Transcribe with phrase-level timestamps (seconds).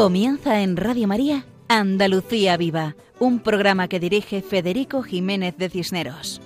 [0.00, 6.40] Comienza en Radio María Andalucía Viva, un programa que dirige Federico Jiménez de Cisneros.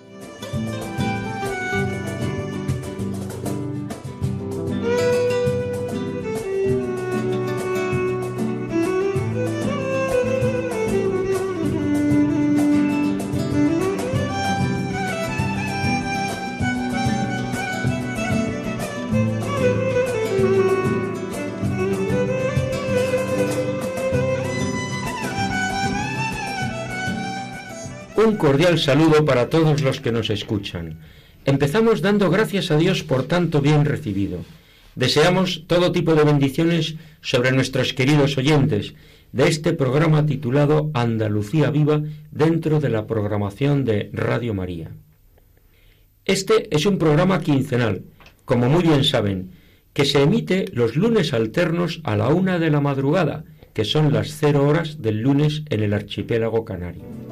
[28.25, 30.99] Un cordial saludo para todos los que nos escuchan.
[31.45, 34.39] Empezamos dando gracias a Dios por tanto bien recibido.
[34.95, 38.95] Deseamos todo tipo de bendiciones sobre nuestros queridos oyentes
[39.33, 44.91] de este programa titulado Andalucía Viva dentro de la programación de Radio María.
[46.25, 48.05] Este es un programa quincenal,
[48.47, 49.51] como muy bien saben,
[49.93, 53.45] que se emite los lunes alternos a la una de la madrugada,
[53.75, 57.24] que son las cero horas del lunes en el archipiélago canario.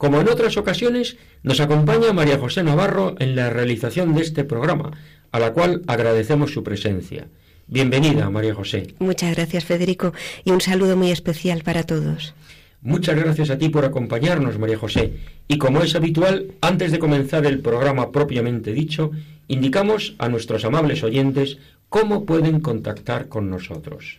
[0.00, 4.92] Como en otras ocasiones, nos acompaña María José Navarro en la realización de este programa,
[5.30, 7.28] a la cual agradecemos su presencia.
[7.66, 8.94] Bienvenida, María José.
[8.98, 12.32] Muchas gracias, Federico, y un saludo muy especial para todos.
[12.80, 15.18] Muchas gracias a ti por acompañarnos, María José.
[15.48, 19.10] Y como es habitual, antes de comenzar el programa propiamente dicho,
[19.48, 21.58] indicamos a nuestros amables oyentes
[21.90, 24.16] cómo pueden contactar con nosotros.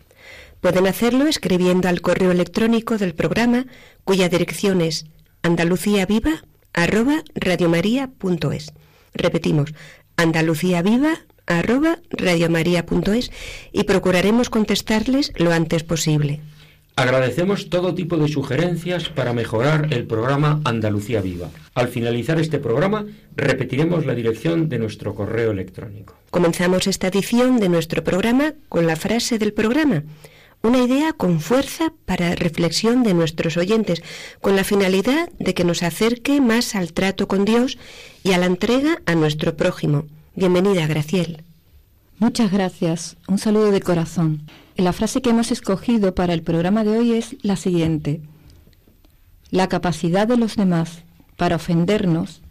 [0.60, 3.66] Pueden hacerlo escribiendo al correo electrónico del programa,
[4.04, 5.08] cuya dirección es
[5.44, 8.73] andaluciaviva arroba radiomaria.es.
[9.14, 9.73] Repetimos,
[10.17, 13.32] andaluciaviva arroba radiomaria.es
[13.71, 16.42] y procuraremos contestarles lo antes posible.
[16.95, 21.49] Agradecemos todo tipo de sugerencias para mejorar el programa Andalucía Viva.
[21.73, 23.05] Al finalizar este programa,
[23.36, 26.16] repetiremos la dirección de nuestro correo electrónico.
[26.30, 30.04] Comenzamos esta edición de nuestro programa con la frase del programa
[30.64, 34.04] una idea con fuerza para reflexión de nuestros oyentes,
[34.42, 37.77] con la finalidad de que nos acerque más al trato con Dios
[38.23, 40.05] y a la entrega a nuestro prójimo.
[40.36, 41.44] Bienvenida, Graciel.
[42.20, 43.17] Muchas gracias.
[43.27, 44.44] Un saludo de corazón.
[44.77, 48.22] La frase que hemos escogido para el programa de hoy es la siguiente.
[49.49, 51.04] La capacidad de los demás
[51.36, 52.42] para ofendernos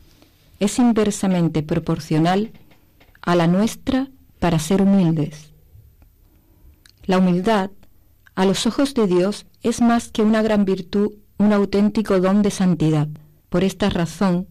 [0.58, 2.50] es inversamente proporcional
[3.22, 4.08] a la nuestra
[4.40, 5.50] para ser humildes.
[7.04, 7.70] La humildad
[8.34, 12.50] a los ojos de Dios es más que una gran virtud, un auténtico don de
[12.50, 13.08] santidad.
[13.48, 14.46] Por esta razón,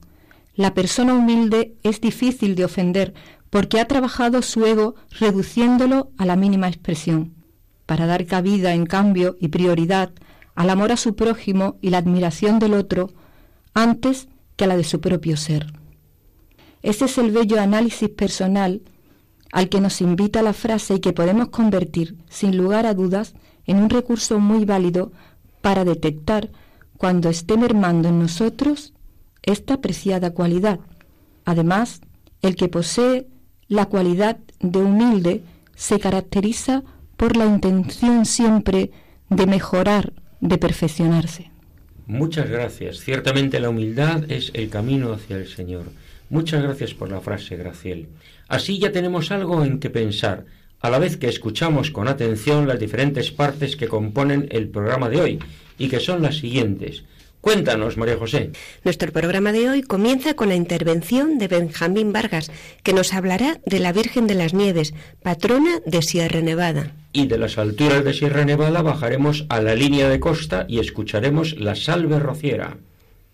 [0.55, 3.13] la persona humilde es difícil de ofender
[3.49, 7.33] porque ha trabajado su ego reduciéndolo a la mínima expresión,
[7.85, 10.11] para dar cabida, en cambio, y prioridad
[10.55, 13.11] al amor a su prójimo y la admiración del otro
[13.73, 15.73] antes que a la de su propio ser.
[16.81, 18.81] Ese es el bello análisis personal
[19.51, 23.33] al que nos invita la frase y que podemos convertir, sin lugar a dudas,
[23.69, 25.11] en un recurso muy válido
[25.61, 26.49] para detectar
[26.97, 28.93] cuando esté mermando en nosotros
[29.43, 30.79] esta preciada cualidad.
[31.45, 32.01] Además,
[32.41, 33.27] el que posee
[33.67, 35.43] la cualidad de humilde
[35.75, 36.81] se caracteriza
[37.15, 38.89] por la intención siempre
[39.29, 41.51] de mejorar, de perfeccionarse.
[42.07, 43.01] Muchas gracias.
[43.01, 45.83] Ciertamente la humildad es el camino hacia el Señor.
[46.31, 48.09] Muchas gracias por la frase, Graciel.
[48.47, 50.45] Así ya tenemos algo en que pensar,
[50.81, 55.21] a la vez que escuchamos con atención las diferentes partes que componen el programa de
[55.21, 55.39] hoy
[55.77, 57.03] y que son las siguientes.
[57.41, 58.51] Cuéntanos, María José.
[58.83, 62.51] Nuestro programa de hoy comienza con la intervención de Benjamín Vargas,
[62.83, 66.91] que nos hablará de la Virgen de las Nieves, patrona de Sierra Nevada.
[67.13, 71.57] Y de las alturas de Sierra Nevada bajaremos a la línea de costa y escucharemos
[71.57, 72.77] la salve rociera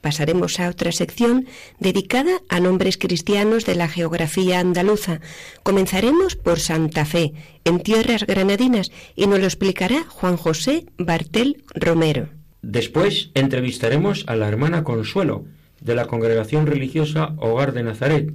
[0.05, 1.47] pasaremos a otra sección
[1.79, 5.19] dedicada a nombres cristianos de la geografía andaluza.
[5.63, 12.29] Comenzaremos por Santa Fe, en tierras granadinas, y nos lo explicará Juan José Bartel Romero.
[12.61, 15.45] Después entrevistaremos a la hermana Consuelo,
[15.81, 18.31] de la congregación religiosa Hogar de Nazaret,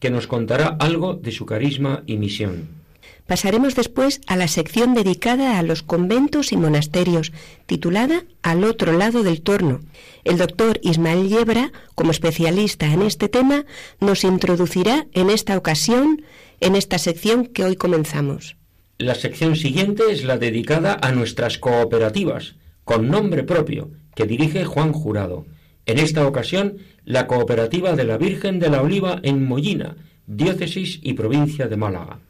[0.00, 2.83] que nos contará algo de su carisma y misión.
[3.26, 7.32] Pasaremos después a la sección dedicada a los conventos y monasterios,
[7.64, 9.80] titulada Al otro lado del torno.
[10.24, 13.64] El doctor Ismael Yebra, como especialista en este tema,
[13.98, 16.22] nos introducirá en esta ocasión,
[16.60, 18.56] en esta sección que hoy comenzamos.
[18.98, 24.92] La sección siguiente es la dedicada a nuestras cooperativas, con nombre propio, que dirige Juan
[24.92, 25.46] Jurado.
[25.86, 29.96] En esta ocasión, la cooperativa de la Virgen de la Oliva en Mollina,
[30.26, 32.20] diócesis y provincia de Málaga.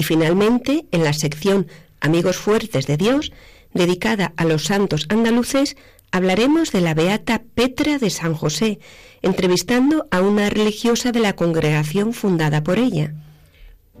[0.00, 1.66] Y finalmente, en la sección
[2.00, 3.32] Amigos Fuertes de Dios,
[3.74, 5.76] dedicada a los santos andaluces,
[6.10, 8.78] hablaremos de la beata Petra de San José,
[9.20, 13.12] entrevistando a una religiosa de la congregación fundada por ella.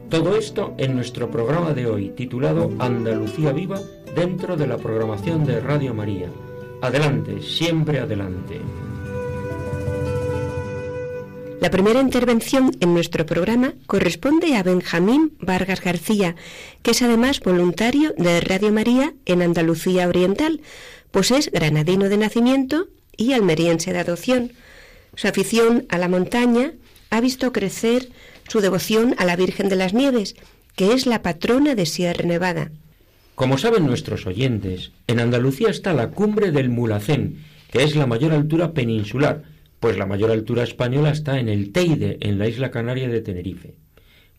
[0.08, 3.82] Todo esto en nuestro programa de hoy, titulado Andalucía Viva,
[4.16, 6.30] dentro de la programación de Radio María.
[6.80, 8.58] Adelante, siempre adelante.
[11.60, 16.34] La primera intervención en nuestro programa corresponde a Benjamín Vargas García,
[16.82, 20.62] que es además voluntario de Radio María en Andalucía Oriental,
[21.10, 24.52] pues es granadino de nacimiento y almeriense de adopción.
[25.16, 26.72] Su afición a la montaña
[27.10, 28.08] ha visto crecer
[28.48, 30.36] su devoción a la Virgen de las Nieves,
[30.76, 32.70] que es la patrona de Sierra Nevada.
[33.34, 38.32] Como saben nuestros oyentes, en Andalucía está la cumbre del Mulacén, que es la mayor
[38.32, 39.42] altura peninsular,
[39.80, 43.74] pues la mayor altura española está en el Teide, en la isla canaria de Tenerife.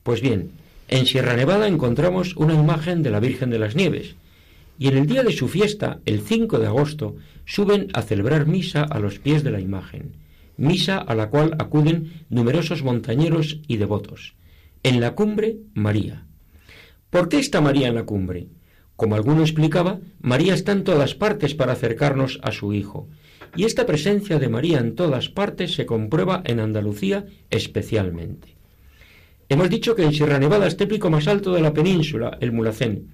[0.03, 0.51] Pues bien,
[0.87, 4.15] en Sierra Nevada encontramos una imagen de la Virgen de las Nieves,
[4.77, 7.15] y en el día de su fiesta, el 5 de agosto,
[7.45, 10.15] suben a celebrar misa a los pies de la imagen,
[10.57, 14.35] misa a la cual acuden numerosos montañeros y devotos.
[14.83, 16.25] En la cumbre, María.
[17.09, 18.47] ¿Por qué está María en la cumbre?
[18.95, 23.07] Como alguno explicaba, María está en todas partes para acercarnos a su Hijo,
[23.55, 28.55] y esta presencia de María en todas partes se comprueba en Andalucía especialmente.
[29.49, 32.53] Hemos dicho que en Sierra Nevada está el pico más alto de la península, el
[32.53, 33.09] Mulacén,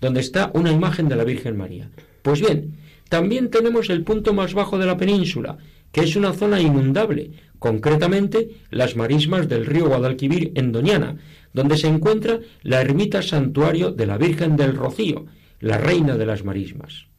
[0.00, 1.90] donde está una imagen de la Virgen María.
[2.22, 2.78] Pues bien,
[3.08, 5.58] también tenemos el punto más bajo de la península,
[5.92, 11.18] que es una zona inundable, concretamente las marismas del río Guadalquivir en Doñana,
[11.52, 15.26] donde se encuentra la ermita santuario de la Virgen del Rocío,
[15.60, 17.11] la reina de las marismas.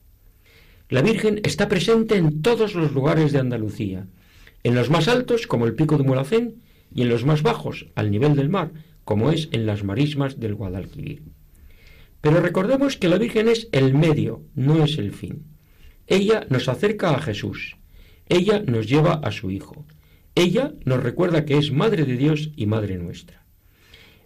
[0.93, 4.05] La Virgen está presente en todos los lugares de Andalucía,
[4.61, 6.61] en los más altos, como el pico de Mulacén,
[6.93, 8.73] y en los más bajos, al nivel del mar,
[9.03, 11.23] como es en las marismas del Guadalquivir.
[12.21, 15.47] Pero recordemos que la Virgen es el medio, no es el fin.
[16.05, 17.75] Ella nos acerca a Jesús,
[18.29, 19.87] ella nos lleva a su Hijo,
[20.35, 23.43] ella nos recuerda que es Madre de Dios y Madre nuestra.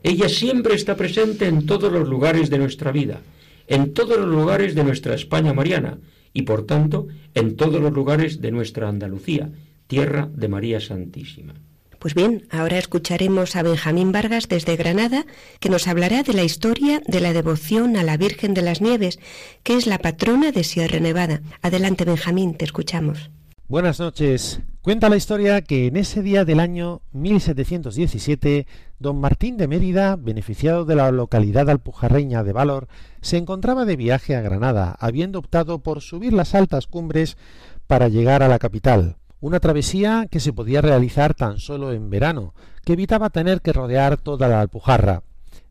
[0.03, 3.21] Ella siempre está presente en todos los lugares de nuestra vida,
[3.67, 5.99] en todos los lugares de nuestra España mariana,
[6.37, 9.49] y por tanto en todos los lugares de nuestra Andalucía,
[9.87, 11.55] tierra de María Santísima.
[11.97, 15.25] Pues bien, ahora escucharemos a Benjamín Vargas desde Granada,
[15.59, 19.17] que nos hablará de la historia de la devoción a la Virgen de las Nieves,
[19.63, 21.41] que es la patrona de Sierra Nevada.
[21.63, 23.31] Adelante, Benjamín, te escuchamos.
[23.69, 24.61] Buenas noches.
[24.81, 28.65] Cuenta la historia que en ese día del año 1717,
[28.97, 32.87] don Martín de Mérida, beneficiado de la localidad alpujarreña de Valor,
[33.19, 37.35] se encontraba de viaje a Granada, habiendo optado por subir las altas cumbres
[37.87, 39.17] para llegar a la capital.
[39.41, 42.53] Una travesía que se podía realizar tan solo en verano,
[42.85, 45.23] que evitaba tener que rodear toda la Alpujarra.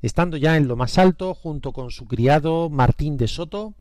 [0.02, 3.72] Estando ya en lo más alto, junto con su criado Martín de Soto,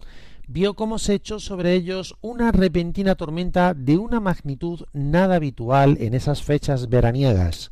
[0.47, 6.13] vio cómo se echó sobre ellos una repentina tormenta de una magnitud nada habitual en
[6.13, 7.71] esas fechas veraniegas.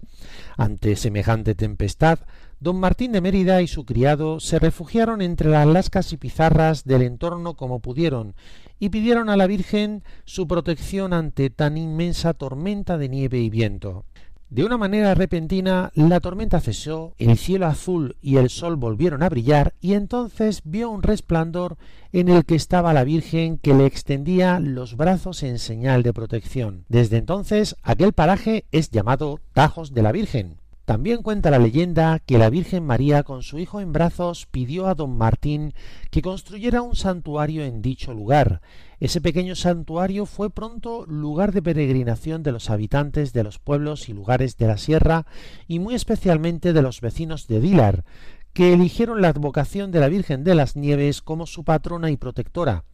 [0.58, 2.20] Ante semejante tempestad,
[2.60, 7.02] don Martín de Mérida y su criado se refugiaron entre las lascas y pizarras del
[7.02, 8.36] entorno como pudieron,
[8.80, 14.06] y pidieron a la Virgen su protección ante tan inmensa tormenta de nieve y viento.
[14.54, 19.30] De una manera repentina, la tormenta cesó, el cielo azul y el sol volvieron a
[19.30, 21.76] brillar, y entonces vio un resplandor
[22.12, 26.86] en el que estaba la Virgen que le extendía los brazos en señal de protección.
[26.88, 30.63] Desde entonces, aquel paraje es llamado Tajos de la Virgen.
[30.86, 34.96] También cuenta la leyenda que la Virgen María con su hijo en brazos pidió a
[34.96, 35.74] don Martín
[36.12, 38.62] que construyera un santuario en dicho lugar,
[39.04, 44.14] ese pequeño santuario fue pronto lugar de peregrinación de los habitantes de los pueblos y
[44.14, 45.26] lugares de la sierra
[45.68, 48.06] y muy especialmente de los vecinos de Dilar,
[48.54, 52.86] que eligieron la advocación de la Virgen de las Nieves como su patrona y protectora.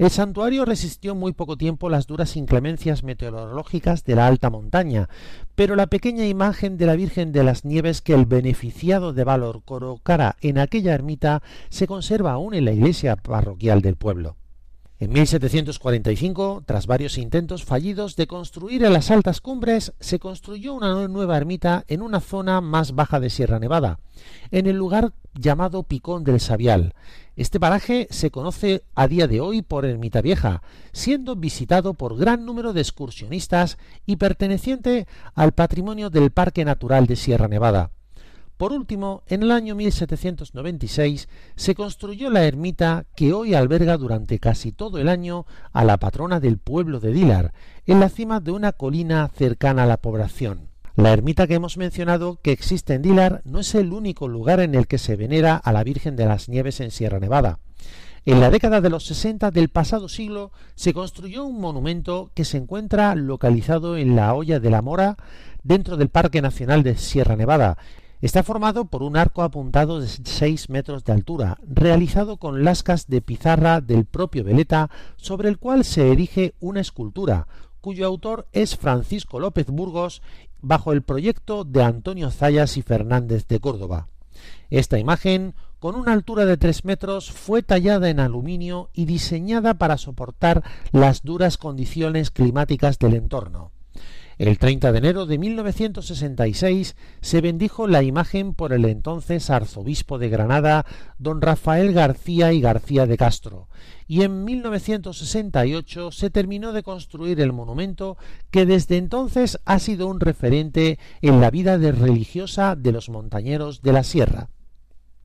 [0.00, 5.10] El santuario resistió muy poco tiempo las duras inclemencias meteorológicas de la alta montaña,
[5.54, 9.60] pero la pequeña imagen de la Virgen de las Nieves que el beneficiado de Valor
[9.62, 14.39] colocara en aquella ermita se conserva aún en la iglesia parroquial del pueblo.
[15.00, 21.08] En 1745, tras varios intentos fallidos de construir en las altas cumbres, se construyó una
[21.08, 23.98] nueva ermita en una zona más baja de Sierra Nevada,
[24.50, 26.92] en el lugar llamado Picón del Sabial.
[27.34, 32.44] Este paraje se conoce a día de hoy por Ermita Vieja, siendo visitado por gran
[32.44, 37.90] número de excursionistas y perteneciente al patrimonio del Parque Natural de Sierra Nevada.
[38.60, 44.70] Por último, en el año 1796 se construyó la ermita que hoy alberga durante casi
[44.70, 47.54] todo el año a la patrona del pueblo de Dilar,
[47.86, 50.68] en la cima de una colina cercana a la población.
[50.94, 54.74] La ermita que hemos mencionado que existe en Dilar no es el único lugar en
[54.74, 57.60] el que se venera a la Virgen de las Nieves en Sierra Nevada.
[58.26, 62.58] En la década de los 60 del pasado siglo se construyó un monumento que se
[62.58, 65.16] encuentra localizado en la Hoya de la Mora,
[65.62, 67.78] dentro del Parque Nacional de Sierra Nevada,
[68.20, 73.22] Está formado por un arco apuntado de 6 metros de altura, realizado con lascas de
[73.22, 77.46] pizarra del propio Veleta, sobre el cual se erige una escultura,
[77.80, 80.20] cuyo autor es Francisco López Burgos,
[80.60, 84.08] bajo el proyecto de Antonio Zayas y Fernández de Córdoba.
[84.68, 89.96] Esta imagen, con una altura de 3 metros, fue tallada en aluminio y diseñada para
[89.96, 90.62] soportar
[90.92, 93.72] las duras condiciones climáticas del entorno.
[94.40, 100.30] El 30 de enero de 1966 se bendijo la imagen por el entonces arzobispo de
[100.30, 100.86] Granada,
[101.18, 103.68] don Rafael García y García de Castro,
[104.08, 108.16] y en 1968 se terminó de construir el monumento
[108.50, 113.92] que desde entonces ha sido un referente en la vida religiosa de los montañeros de
[113.92, 114.48] la sierra.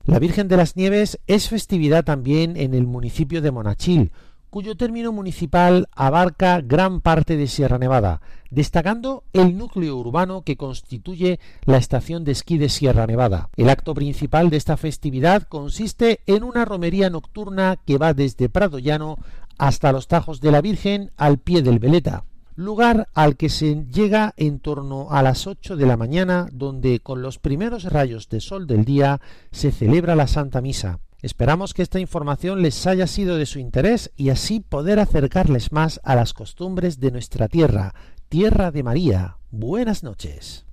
[0.03, 4.12] La Virgen de las Nieves es festividad también en el municipio de Monachil,
[4.55, 11.41] cuyo término municipal abarca gran parte de Sierra Nevada, destacando el núcleo urbano que constituye
[11.65, 13.50] la estación de esquí de Sierra Nevada.
[13.57, 18.79] El acto principal de esta festividad consiste en una romería nocturna que va desde Prado
[18.79, 19.17] Llano
[19.57, 22.24] hasta los Tajos de la Virgen al pie del Veleta
[22.55, 27.21] lugar al que se llega en torno a las ocho de la mañana, donde con
[27.21, 29.19] los primeros rayos de sol del día
[29.51, 31.01] se celebra la Santa Misa.
[31.25, 36.00] Esperamos que esta información les haya sido de su interés y así poder acercarles más
[36.03, 37.96] a las costumbres de nuestra tierra,
[38.29, 39.38] tierra de María.
[39.50, 40.67] Buenas noches.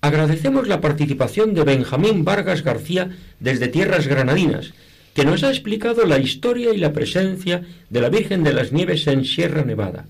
[0.00, 4.72] Agradecemos la participación de Benjamín Vargas García desde Tierras Granadinas,
[5.14, 9.06] que nos ha explicado la historia y la presencia de la Virgen de las Nieves
[9.06, 10.06] en Sierra Nevada.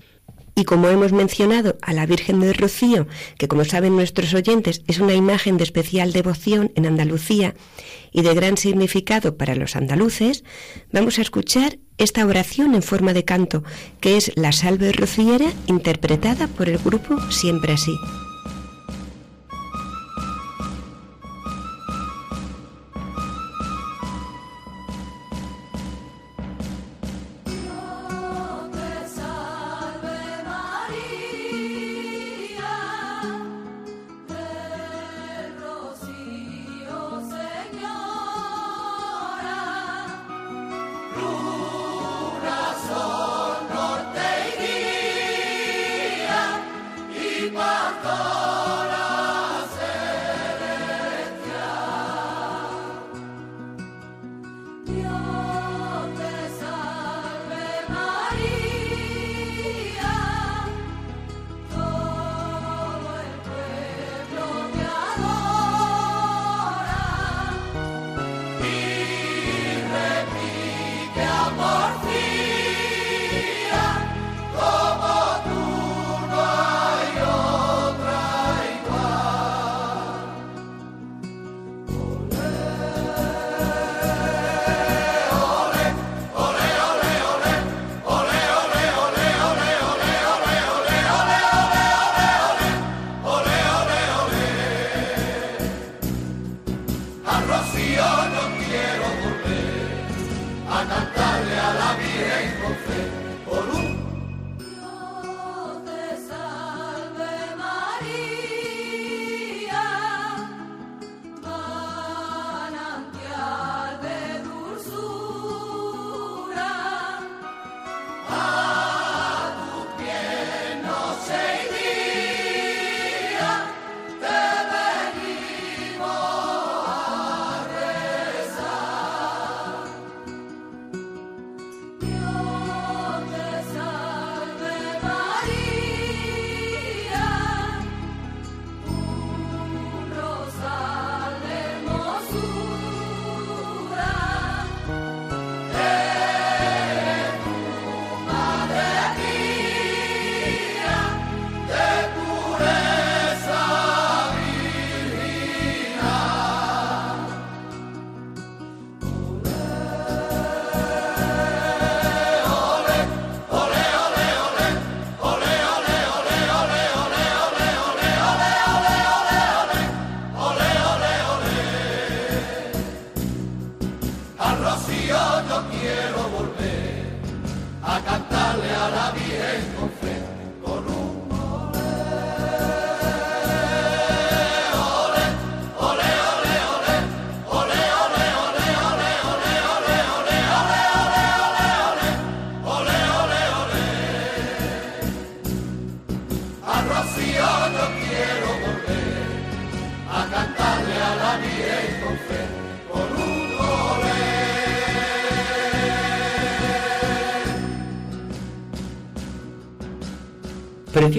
[0.55, 3.07] Y como hemos mencionado a la Virgen de Rocío,
[3.37, 7.55] que como saben nuestros oyentes es una imagen de especial devoción en Andalucía
[8.11, 10.43] y de gran significado para los andaluces,
[10.91, 13.63] vamos a escuchar esta oración en forma de canto,
[13.99, 17.95] que es la salve rociera interpretada por el grupo Siempre así.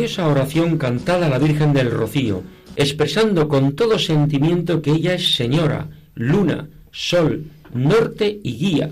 [0.04, 2.42] Preciosa oración cantada a la Virgen del Rocío,
[2.76, 8.90] expresando con todo sentimiento que ella es Señora, Luna, Sol, Norte y Guía,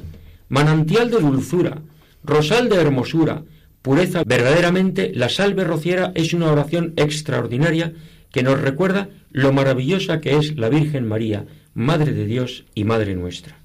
[0.48, 1.82] manantial de dulzura,
[2.24, 3.42] rosal de hermosura,
[3.82, 4.22] pureza.
[4.24, 7.92] Verdaderamente la salve rociera es una oración extraordinaria
[8.30, 13.14] que nos recuerda lo maravillosa que es la Virgen María, Madre de Dios y Madre
[13.16, 13.61] nuestra.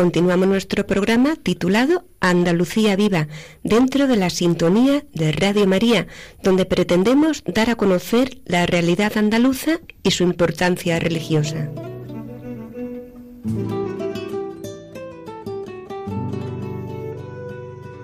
[0.00, 3.28] Continuamos nuestro programa titulado Andalucía Viva,
[3.62, 6.06] dentro de la sintonía de Radio María,
[6.42, 11.68] donde pretendemos dar a conocer la realidad andaluza y su importancia religiosa.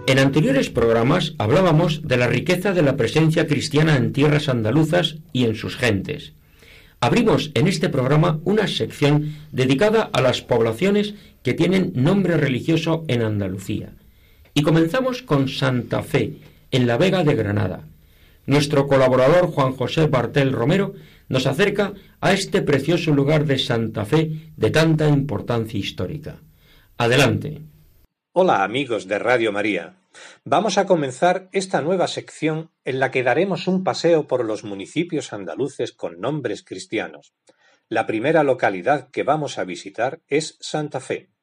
[0.06, 5.46] En anteriores programas hablábamos de la riqueza de la presencia cristiana en tierras andaluzas y
[5.46, 6.34] en sus gentes.
[7.00, 11.14] Abrimos en este programa una sección dedicada a las poblaciones
[11.46, 13.92] que tienen nombre religioso en Andalucía.
[14.52, 16.38] Y comenzamos con Santa Fe,
[16.72, 17.84] en la Vega de Granada.
[18.46, 20.94] Nuestro colaborador Juan José Bartel Romero
[21.28, 26.40] nos acerca a este precioso lugar de Santa Fe de tanta importancia histórica.
[26.98, 27.62] Adelante.
[28.32, 29.98] Hola amigos de Radio María.
[30.44, 35.32] Vamos a comenzar esta nueva sección en la que daremos un paseo por los municipios
[35.32, 37.34] andaluces con nombres cristianos.
[37.88, 41.35] La primera localidad que vamos a visitar es Santa Fe.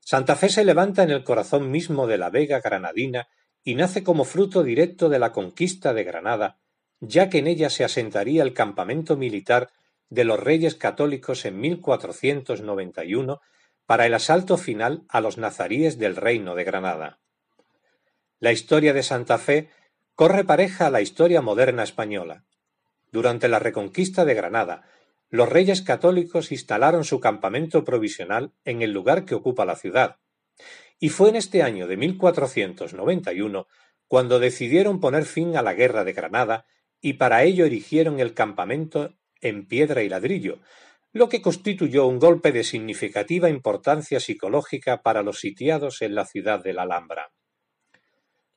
[0.00, 3.28] Santa Fe se levanta en el corazón mismo de la Vega granadina
[3.62, 6.58] y nace como fruto directo de la conquista de Granada,
[7.00, 9.70] ya que en ella se asentaría el campamento militar
[10.08, 13.40] de los reyes católicos en 1491
[13.86, 17.18] para el asalto final a los nazaríes del Reino de Granada.
[18.38, 19.70] La historia de Santa Fe
[20.14, 22.44] corre pareja a la historia moderna española.
[23.12, 24.82] Durante la reconquista de Granada,
[25.30, 30.16] los reyes católicos instalaron su campamento provisional en el lugar que ocupa la ciudad,
[30.98, 33.66] y fue en este año de 1491
[34.06, 36.66] cuando decidieron poner fin a la guerra de Granada
[37.00, 40.60] y para ello erigieron el campamento en piedra y ladrillo,
[41.12, 46.62] lo que constituyó un golpe de significativa importancia psicológica para los sitiados en la ciudad
[46.62, 47.30] de la Alhambra.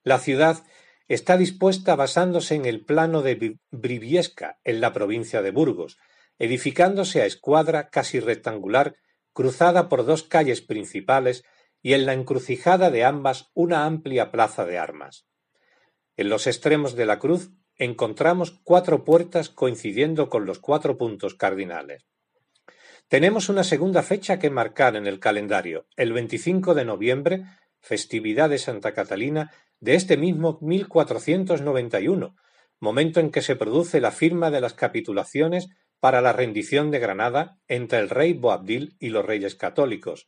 [0.04, 0.64] La ciudad
[1.08, 5.98] está dispuesta basándose en el plano de Briviesca, en la provincia de Burgos,
[6.44, 8.98] edificándose a escuadra casi rectangular,
[9.32, 11.46] cruzada por dos calles principales
[11.82, 15.26] y en la encrucijada de ambas una amplia plaza de armas.
[16.18, 22.08] En los extremos de la cruz encontramos cuatro puertas coincidiendo con los cuatro puntos cardinales.
[23.08, 27.46] Tenemos una segunda fecha que marcar en el calendario, el 25 de noviembre,
[27.80, 32.36] festividad de Santa Catalina de este mismo 1491,
[32.82, 35.70] momento en que se produce la firma de las capitulaciones
[36.04, 40.28] para la rendición de Granada entre el rey Boabdil y los reyes católicos,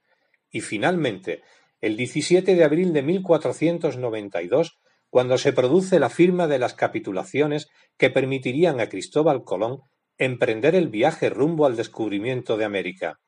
[0.49, 1.43] y finalmente
[1.81, 8.09] el 17 de abril de 1492, cuando se produce la firma de las capitulaciones que
[8.09, 9.81] permitirían a Cristóbal Colón
[10.17, 13.19] emprender el viaje rumbo al descubrimiento de América.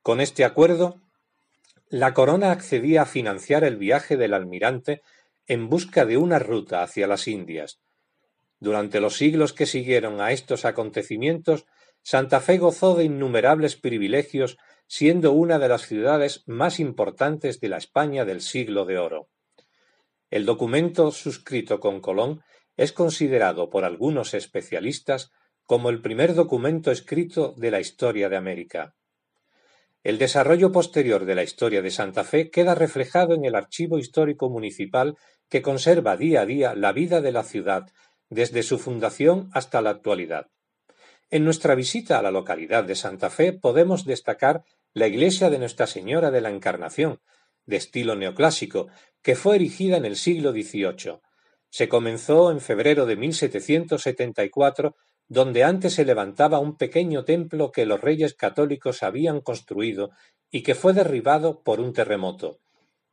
[0.00, 1.02] Con este acuerdo,
[1.90, 5.02] la corona accedía a financiar el viaje del almirante
[5.46, 7.82] en busca de una ruta hacia las Indias.
[8.58, 11.66] Durante los siglos que siguieron a estos acontecimientos,
[12.02, 17.76] Santa Fe gozó de innumerables privilegios, siendo una de las ciudades más importantes de la
[17.76, 19.28] España del siglo de oro.
[20.30, 22.42] El documento suscrito con Colón
[22.76, 25.30] es considerado por algunos especialistas
[25.64, 28.94] como el primer documento escrito de la historia de América.
[30.04, 34.48] El desarrollo posterior de la historia de Santa Fe queda reflejado en el Archivo Histórico
[34.48, 35.16] Municipal
[35.48, 37.86] que conserva día a día la vida de la ciudad
[38.30, 40.48] desde su fundación hasta la actualidad.
[41.30, 45.86] En nuestra visita a la localidad de Santa Fe podemos destacar la iglesia de Nuestra
[45.86, 47.20] Señora de la Encarnación,
[47.66, 48.88] de estilo neoclásico,
[49.22, 51.20] que fue erigida en el siglo XVIII.
[51.68, 54.94] Se comenzó en febrero de 1774
[55.28, 60.10] donde antes se levantaba un pequeño templo que los reyes católicos habían construido
[60.50, 62.60] y que fue derribado por un terremoto.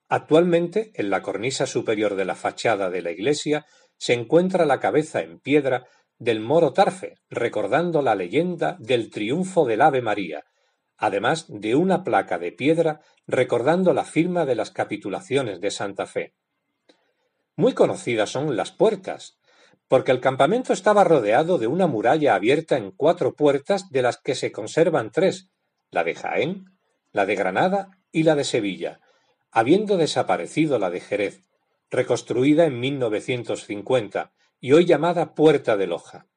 [0.10, 3.66] Actualmente, en la cornisa superior de la fachada de la iglesia,
[3.98, 9.82] se encuentra la cabeza en piedra del moro Tarfe, recordando la leyenda del triunfo del
[9.82, 10.44] Ave María,
[10.98, 16.34] además de una placa de piedra recordando la firma de las capitulaciones de Santa Fe.
[17.56, 19.38] Muy conocidas son las puertas,
[19.88, 24.36] porque el campamento estaba rodeado de una muralla abierta en cuatro puertas de las que
[24.36, 25.50] se conservan tres,
[25.92, 26.66] la de Jaén,
[27.12, 29.00] la de Granada y la de Sevilla,
[29.52, 31.44] habiendo desaparecido la de Jerez,
[31.94, 36.28] reconstruida en 1950 y hoy llamada Puerta de Loja.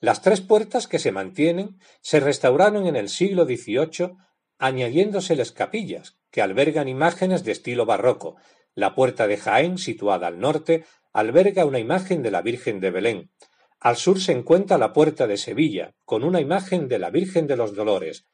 [0.00, 4.16] Las tres puertas que se mantienen se restauraron en el siglo XVIII
[4.58, 8.36] añadiéndoseles capillas, que albergan imágenes de estilo barroco,
[8.74, 13.30] La puerta de Jaén, situada al norte, alberga una imagen de la Virgen de Belén.
[13.80, 17.56] Al sur se encuentra la puerta de Sevilla, con una imagen de la Virgen de
[17.56, 18.26] los Dolores.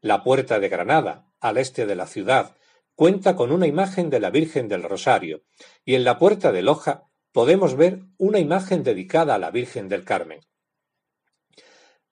[0.00, 2.54] La puerta de Granada, al este de la ciudad,
[2.94, 5.42] cuenta con una imagen de la Virgen del Rosario,
[5.84, 10.04] y en la puerta de Loja podemos ver una imagen dedicada a la Virgen del
[10.04, 10.40] Carmen.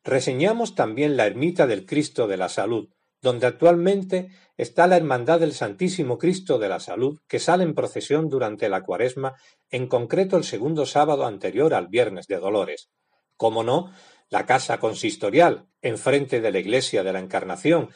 [0.02, 2.88] Reseñamos también la ermita del Cristo de la Salud,
[3.20, 8.28] donde actualmente está la Hermandad del Santísimo Cristo de la Salud, que sale en procesión
[8.28, 9.34] durante la cuaresma,
[9.68, 12.90] en concreto el segundo sábado anterior al Viernes de Dolores.
[13.36, 13.92] Como no,
[14.30, 17.90] la casa consistorial, enfrente de la iglesia de la Encarnación,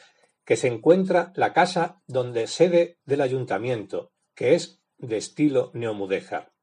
[0.45, 6.53] que se encuentra la casa donde sede del ayuntamiento, que es de estilo neomudéjar.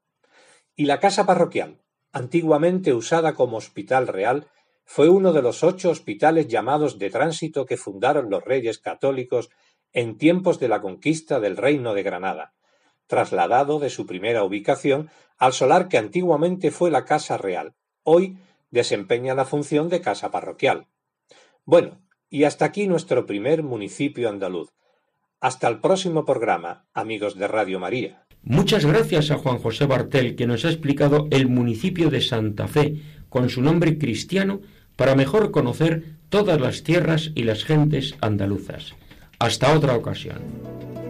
[0.75, 4.47] Y la casa parroquial, antiguamente usada como hospital real,
[4.85, 9.49] fue uno de los ocho hospitales llamados de tránsito que fundaron los reyes católicos
[9.91, 12.53] en tiempos de la conquista del Reino de Granada,
[13.07, 17.75] trasladado de su primera ubicación al solar que antiguamente fue la Casa Real.
[18.03, 18.37] Hoy
[18.71, 20.87] desempeña la función de casa parroquial.
[21.63, 22.01] Bueno,
[22.33, 24.69] y hasta aquí nuestro primer municipio andaluz.
[25.39, 28.25] Hasta el próximo programa, amigos de Radio María.
[28.41, 32.95] Muchas gracias a Juan José Bartel que nos ha explicado el municipio de Santa Fe
[33.29, 34.61] con su nombre cristiano
[34.95, 38.95] para mejor conocer todas las tierras y las gentes andaluzas.
[39.37, 41.02] Hasta otra ocasión.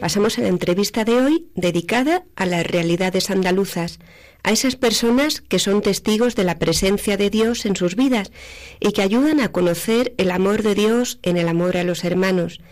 [0.00, 3.98] Pasamos a la entrevista de hoy dedicada a las realidades andaluzas,
[4.42, 8.32] a esas personas que son testigos de la presencia de Dios en sus vidas
[8.80, 12.62] y que ayudan a conocer el amor de Dios en el amor a los hermanos.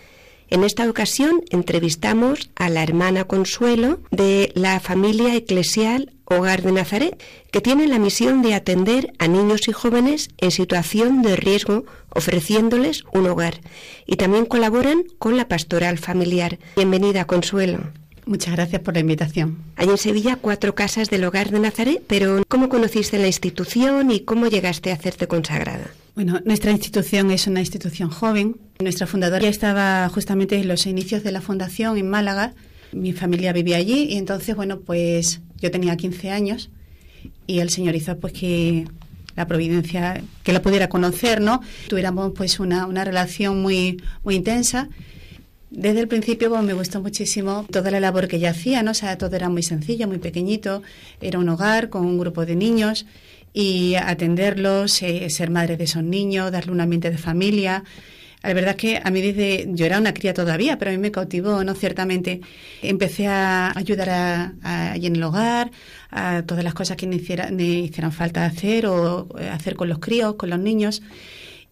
[0.51, 7.23] En esta ocasión entrevistamos a la hermana Consuelo de la familia eclesial Hogar de Nazaret,
[7.51, 13.05] que tiene la misión de atender a niños y jóvenes en situación de riesgo, ofreciéndoles
[13.13, 13.61] un hogar.
[14.07, 16.59] Y también colaboran con la pastoral familiar.
[16.77, 17.81] Bienvenida, Consuelo.
[18.29, 19.57] Muchas gracias por la invitación.
[19.77, 24.21] Hay en Sevilla cuatro casas del Hogar de Nazaret, pero ¿cómo conociste la institución y
[24.21, 25.87] cómo llegaste a hacerte consagrada?
[26.15, 28.57] Bueno, nuestra institución es una institución joven.
[28.81, 32.53] Nuestra fundadora ya estaba justamente en los inicios de la fundación en Málaga.
[32.93, 36.69] Mi familia vivía allí y entonces, bueno, pues yo tenía 15 años
[37.47, 38.85] y el Señor hizo pues que
[39.37, 41.63] la providencia, que la pudiera conocer, ¿no?
[41.89, 44.91] Tuviéramos pues una, una relación muy, muy intensa.
[45.71, 48.93] Desde el principio pues, me gustó muchísimo toda la labor que ella hacía, ¿no?
[48.93, 50.83] O sea, todo era muy sencillo, muy pequeñito.
[51.21, 53.07] Era un hogar con un grupo de niños
[53.53, 57.85] y atenderlos, eh, ser madre de esos niños, darle un ambiente de familia.
[58.43, 60.99] La verdad es que a mí desde, yo era una cría todavía, pero a mí
[60.99, 61.75] me cautivó, ¿no?
[61.75, 62.41] Ciertamente
[62.83, 65.71] empecé a ayudar allí en el hogar,
[66.11, 69.99] a todas las cosas que me, me hicieran falta hacer o eh, hacer con los
[69.99, 71.03] críos, con los niños.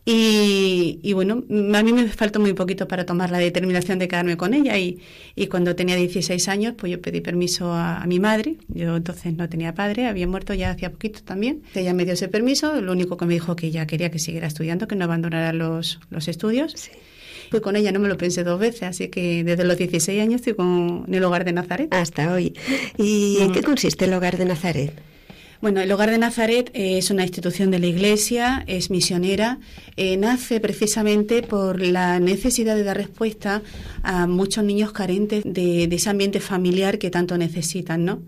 [0.08, 1.42] Y, bueno,
[1.74, 5.00] a mí me faltó muy poquito para tomar la determinación de quedarme con ella y,
[5.34, 8.56] y cuando tenía 16 años, pues yo pedí permiso a, mi madre.
[8.68, 11.62] Yo entonces no tenía padre, había muerto ya hacía poquito también.
[11.74, 14.46] Ella me dio ese permiso, lo único que me dijo que ella quería que siguiera
[14.46, 16.74] estudiando, que no abandonara los, los estudios.
[16.76, 16.92] Sí.
[17.50, 20.36] Fui con ella, no me lo pensé dos veces, así que desde los 16 años
[20.36, 21.92] estoy con el hogar de Nazaret.
[21.92, 22.54] Hasta hoy.
[22.96, 24.92] ¿Y en qué consiste el hogar de Nazaret?
[25.66, 29.58] Bueno, el Hogar de Nazaret es una institución de la Iglesia, es misionera,
[29.96, 33.62] eh, nace precisamente por la necesidad de dar respuesta
[34.04, 38.22] a muchos niños carentes de, ese ambiente familiar que tanto necesitan, ¿no?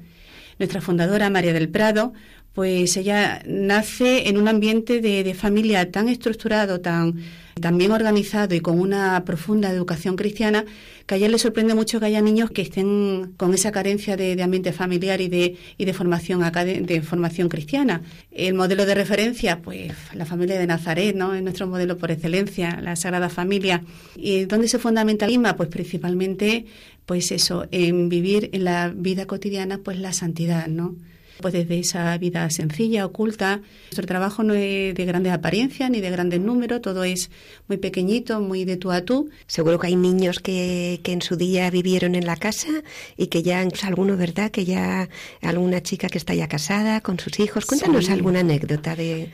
[0.59, 2.12] Nuestra fundadora, María del Prado,
[2.59, 7.14] pues ella nace en un ambiente de, familia tan estructurado, tan
[7.61, 10.64] también organizado y con una profunda educación cristiana,
[11.07, 14.42] que a ella le sorprende mucho que haya niños que estén con esa carencia de,
[14.42, 18.03] ambiente familiar y de, y de formación de formación cristiana.
[18.33, 21.35] El modelo de referencia, pues la familia de Nazaret, ¿no?
[21.35, 23.85] Es nuestro modelo por excelencia, la Sagrada Familia.
[24.16, 26.66] ¿Y dónde se fundamenta el Pues principalmente,
[27.07, 30.97] pues eso, en vivir en la vida cotidiana, pues la santidad, ¿no?
[31.40, 33.61] Pues desde esa vida sencilla, oculta.
[33.87, 37.31] Nuestro trabajo no es de grandes apariencias ni de grandes números, todo es
[37.68, 39.31] muy pequeñito, muy de tú a tú.
[39.46, 42.68] Seguro que hay niños que, que en su día vivieron en la casa
[43.16, 44.51] y que ya, incluso alguno, ¿verdad?
[44.51, 45.09] Que ya
[45.42, 47.66] alguna chica que está ya casada con sus hijos.
[47.66, 49.31] Cuéntanos alguna anécdota de...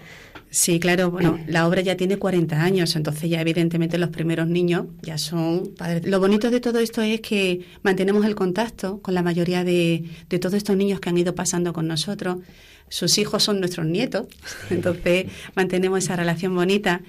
[0.55, 4.87] Sí, claro, bueno, la obra ya tiene 40 años, entonces ya evidentemente los primeros niños
[5.03, 6.07] ya son padres.
[6.07, 10.39] Lo bonito de todo esto es que mantenemos el contacto con la mayoría de, de
[10.39, 12.37] todos estos niños que han ido pasando con nosotros.
[12.89, 14.27] Sus hijos son nuestros nietos,
[14.71, 17.03] entonces mantenemos esa relación bonita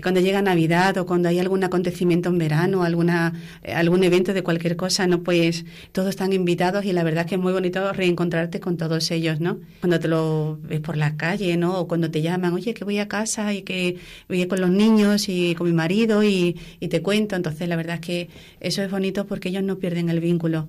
[0.00, 4.42] cuando llega Navidad o cuando hay algún acontecimiento en verano, alguna, eh, algún evento de
[4.42, 5.22] cualquier cosa, ¿no?
[5.22, 9.40] Pues todos están invitados y la verdad que es muy bonito reencontrarte con todos ellos,
[9.40, 9.58] ¿no?
[9.80, 11.78] Cuando te lo ves por la calle, ¿no?
[11.78, 13.96] O cuando te llaman, oye, que voy a casa y que
[14.28, 17.36] voy con los niños y con mi marido y, y te cuento.
[17.36, 18.28] Entonces, la verdad es que
[18.60, 20.68] eso es bonito porque ellos no pierden el vínculo.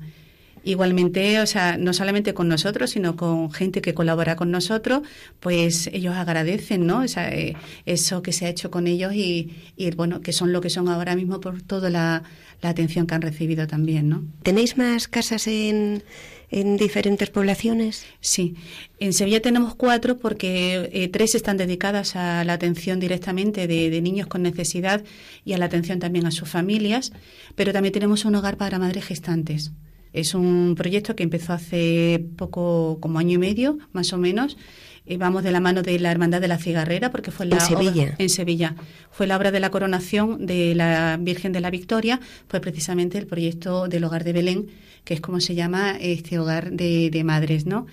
[0.71, 5.01] Igualmente, o sea, no solamente con nosotros, sino con gente que colabora con nosotros,
[5.39, 7.01] pues ellos agradecen, ¿no?
[7.01, 7.55] O sea, eh,
[7.85, 10.87] eso que se ha hecho con ellos y, y, bueno, que son lo que son
[10.87, 12.23] ahora mismo por toda la,
[12.61, 14.25] la atención que han recibido también, ¿no?
[14.43, 16.03] ¿Tenéis más casas en
[16.51, 18.05] en diferentes poblaciones?
[18.19, 18.55] Sí,
[18.99, 24.27] en Sevilla tenemos cuatro porque eh, tres están dedicadas a la atención directamente de, niños
[24.27, 25.03] con necesidad
[25.45, 27.11] y a la atención también a sus familias,
[27.55, 29.71] pero también tenemos un hogar para madres gestantes.
[30.13, 34.57] Es un proyecto que empezó hace poco, como año y medio, más o menos.
[35.05, 37.61] y vamos de la mano de la Hermandad de la Cigarrera, porque fue la en
[37.61, 38.15] Sevilla.
[38.17, 38.75] en Sevilla.
[39.11, 43.27] Fue la obra de la coronación de la Virgen de la Victoria, fue precisamente el
[43.27, 44.67] proyecto del Hogar de Belén,
[45.03, 47.87] que es como se llama este hogar de, madres, ¿no?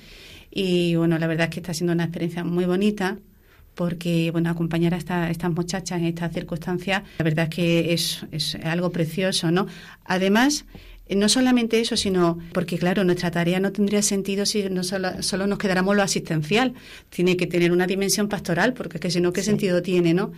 [0.50, 3.18] Y bueno, la verdad es que está siendo una experiencia muy bonita
[3.74, 8.54] porque bueno acompañar a estas muchachas en estas circunstancias la verdad es que es, es
[8.64, 9.66] algo precioso no
[10.06, 10.64] además
[11.14, 15.46] no solamente eso, sino porque, claro, nuestra tarea no tendría sentido si no solo, solo
[15.46, 16.74] nos quedáramos lo asistencial.
[17.10, 20.32] Tiene que tener una dimensión pastoral, porque que si no, ¿qué sentido tiene, no?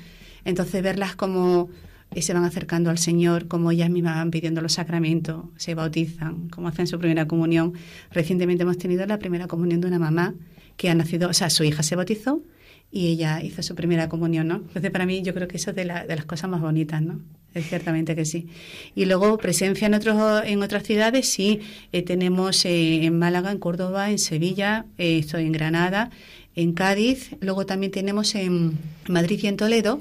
[0.45, 1.71] Entonces, verlas como
[2.15, 6.49] y se van acercando al Señor, como ellas mismas van pidiendo los sacramentos, se bautizan,
[6.49, 7.75] como hacen su primera comunión.
[8.11, 10.35] Recientemente hemos tenido la primera comunión de una mamá
[10.77, 12.43] que ha nacido, o sea, su hija se bautizó
[12.91, 14.57] y ella hizo su primera comunión, ¿no?
[14.57, 17.21] Entonces, para mí, yo creo que eso es de, de las cosas más bonitas, ¿no?
[17.55, 18.49] Es ciertamente que sí.
[18.95, 21.61] Y luego, presencia en, otros, en otras ciudades, sí.
[21.93, 26.11] Eh, tenemos eh, en Málaga, en Córdoba, en Sevilla, eh, estoy en Granada,
[26.55, 27.31] en Cádiz.
[27.41, 30.01] Luego también tenemos en Madrid y en Toledo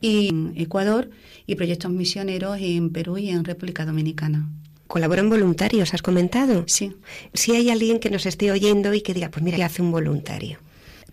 [0.00, 1.10] y en Ecuador
[1.46, 4.48] y proyectos misioneros en Perú y en República Dominicana.
[4.86, 6.64] ¿Colaboran voluntarios, has comentado?
[6.66, 6.92] Sí.
[7.32, 9.90] Si hay alguien que nos esté oyendo y que diga, pues mira, ¿qué hace un
[9.90, 10.58] voluntario?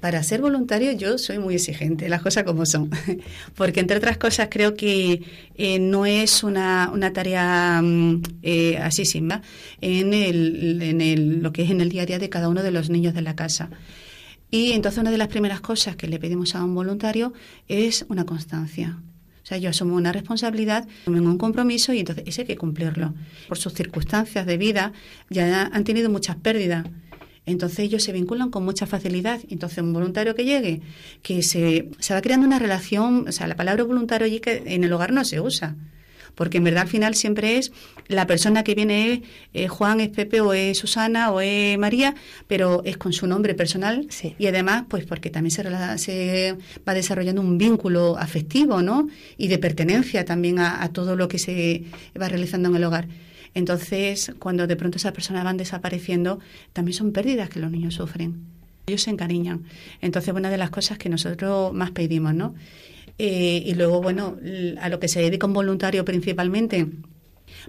[0.02, 2.90] Para ser voluntario yo soy muy exigente, las cosas como son,
[3.56, 5.22] porque entre otras cosas creo que
[5.56, 9.42] eh, no es una, una tarea mm, eh, así sin más
[9.80, 12.64] en, el, en el, lo que es en el día a día de cada uno
[12.64, 13.70] de los niños de la casa.
[14.50, 17.32] Y entonces una de las primeras cosas que le pedimos a un voluntario
[17.68, 19.00] es una constancia.
[19.44, 23.14] O sea, yo asumo una responsabilidad, tengo un compromiso y entonces ese hay que cumplirlo.
[23.48, 24.94] Por sus circunstancias de vida
[25.30, 26.86] ya han tenido muchas pérdidas.
[27.46, 29.40] Entonces ellos se vinculan con mucha facilidad.
[29.50, 30.82] Entonces un voluntario que llegue,
[31.22, 34.84] que se, se va creando una relación, o sea, la palabra voluntario allí que en
[34.84, 35.76] el hogar no se usa
[36.36, 37.72] porque en verdad al final siempre es
[38.08, 39.24] la persona que viene
[39.54, 42.16] es Juan, es Pepe o es Susana o es María,
[42.48, 45.64] pero es con su nombre personal y además pues porque también se,
[45.98, 49.08] se, va desarrollando un vínculo afectivo, ¿no?
[49.38, 51.84] Y de pertenencia también a, todo lo que se
[52.20, 53.08] va realizando en el hogar.
[53.54, 56.40] Entonces, cuando de pronto esas personas van desapareciendo,
[56.74, 58.46] también son pérdidas que los niños sufren.
[58.88, 59.64] Ellos se encariñan.
[60.02, 62.56] Entonces, una de las cosas que nosotros más pedimos, ¿no?
[63.18, 64.38] Eh, y luego, bueno,
[64.80, 66.88] a lo que se dedica un voluntario principalmente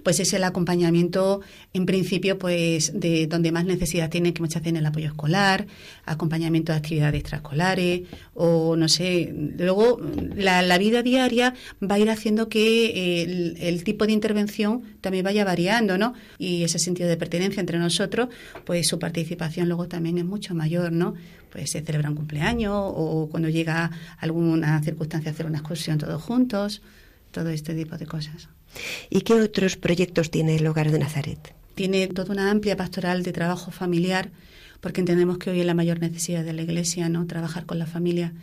[0.03, 1.41] pues es el acompañamiento,
[1.73, 5.67] en principio, pues de donde más necesidad tiene, que muchas veces el apoyo escolar,
[6.05, 8.01] acompañamiento de actividades extraescolares,
[8.33, 9.33] o no sé.
[9.57, 9.99] Luego,
[10.35, 15.97] la, vida diaria va a ir haciendo que el, tipo de intervención también vaya variando,
[15.97, 16.13] ¿no?
[16.37, 18.29] Y ese sentido de pertenencia entre nosotros,
[18.65, 21.13] pues su participación luego también es mucho mayor, ¿no?
[21.51, 26.81] Pues se celebra un cumpleaños o cuando llega alguna circunstancia hacer una excursión todos juntos,
[27.31, 28.47] todo este tipo de cosas.
[29.09, 31.53] ¿Y qué otros proyectos tiene el Hogar de Nazaret?
[31.75, 34.31] Tiene toda una amplia pastoral de trabajo familiar,
[34.81, 37.25] porque entendemos que hoy es la mayor necesidad de la Iglesia, ¿no?
[37.25, 38.33] Trabajar con la familia.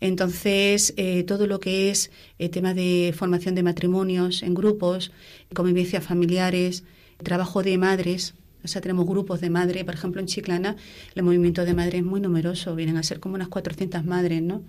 [0.00, 5.12] Entonces, eh, todo lo que es eh, tema de formación de matrimonios en grupos,
[5.54, 6.84] convivencias familiares,
[7.22, 10.76] trabajo de madres, o sea, tenemos grupos de madres, por ejemplo, en Chiclana,
[11.14, 14.62] el movimiento de madres es muy numeroso, vienen a ser como unas 400 madres, ¿no?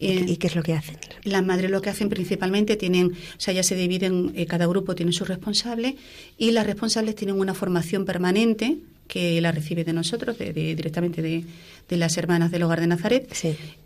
[0.00, 0.96] ¿Y qué es lo que hacen?
[1.24, 4.94] Las madres lo que hacen principalmente tienen, o sea, ya se dividen, eh, cada grupo
[4.94, 5.96] tiene su responsable
[6.38, 11.44] y las responsables tienen una formación permanente que la recibe de nosotros, de, directamente de,
[11.96, 13.30] las hermanas del hogar de Nazaret.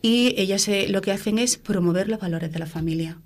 [0.03, 3.19] Y ellas eh, lo que hacen es promover los valores de la familia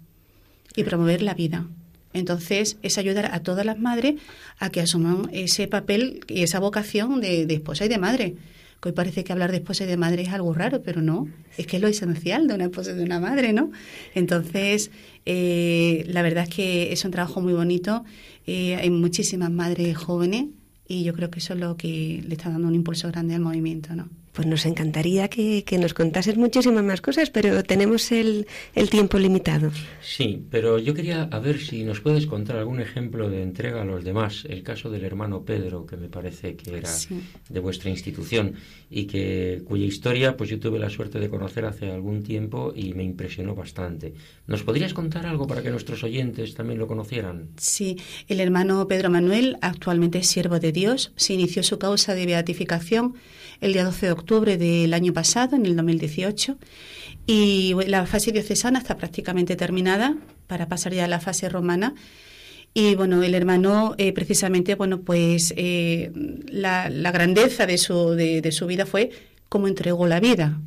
[0.74, 1.66] y promover la vida.
[2.14, 4.14] Entonces, es ayudar a todas las madres
[4.58, 8.36] a que asuman ese papel y esa vocación de esposa y de madre
[8.80, 11.28] que hoy parece que hablar de esposa y de madre es algo raro, pero no,
[11.56, 13.70] es que es lo esencial de una esposa y de una madre, ¿no?
[14.14, 14.90] Entonces,
[15.26, 18.04] eh, la verdad es que es un trabajo muy bonito,
[18.46, 20.46] eh, hay muchísimas madres jóvenes
[20.86, 23.40] y yo creo que eso es lo que le está dando un impulso grande al
[23.40, 24.08] movimiento, ¿no?
[24.38, 28.46] Pues nos encantaría que, nos contases muchísimas más cosas, pero tenemos el,
[28.88, 29.72] tiempo limitado.
[30.00, 33.84] Sí, pero yo quería a ver si nos puedes contar algún ejemplo de entrega a
[33.84, 34.46] los demás.
[34.48, 36.88] El caso del hermano Pedro, que me parece que era
[37.48, 38.54] de vuestra institución
[38.88, 42.94] y que cuya historia pues yo tuve la suerte de conocer hace algún tiempo y
[42.94, 44.14] me impresionó bastante.
[44.46, 47.48] ¿Nos podrías contar algo para que nuestros oyentes también lo conocieran?
[47.56, 47.96] Sí,
[48.28, 53.16] el hermano Pedro Manuel actualmente es siervo de Dios, se inició su causa de beatificación
[53.60, 56.56] el día 12 de octubre del año pasado, en el 2018,
[57.26, 60.16] y la fase diocesana está prácticamente terminada
[60.46, 61.94] para pasar ya a la fase romana.
[62.74, 66.12] Y bueno, el hermano, eh, precisamente, bueno, pues eh,
[66.46, 69.10] la, grandeza de su, de, su vida fue
[69.48, 70.60] cómo entregó la vida,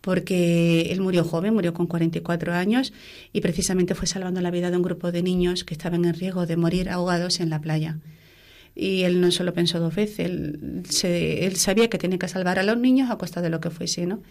[0.00, 2.92] porque él murió joven, murió con 44 años
[3.32, 6.46] y precisamente fue salvando la vida de un grupo de niños que estaban en riesgo
[6.46, 7.98] de morir ahogados en la playa
[8.74, 12.62] y él no solo pensó dos veces, él, él sabía que tenía que salvar a
[12.62, 14.22] los niños a costa de lo que fuese, ¿no?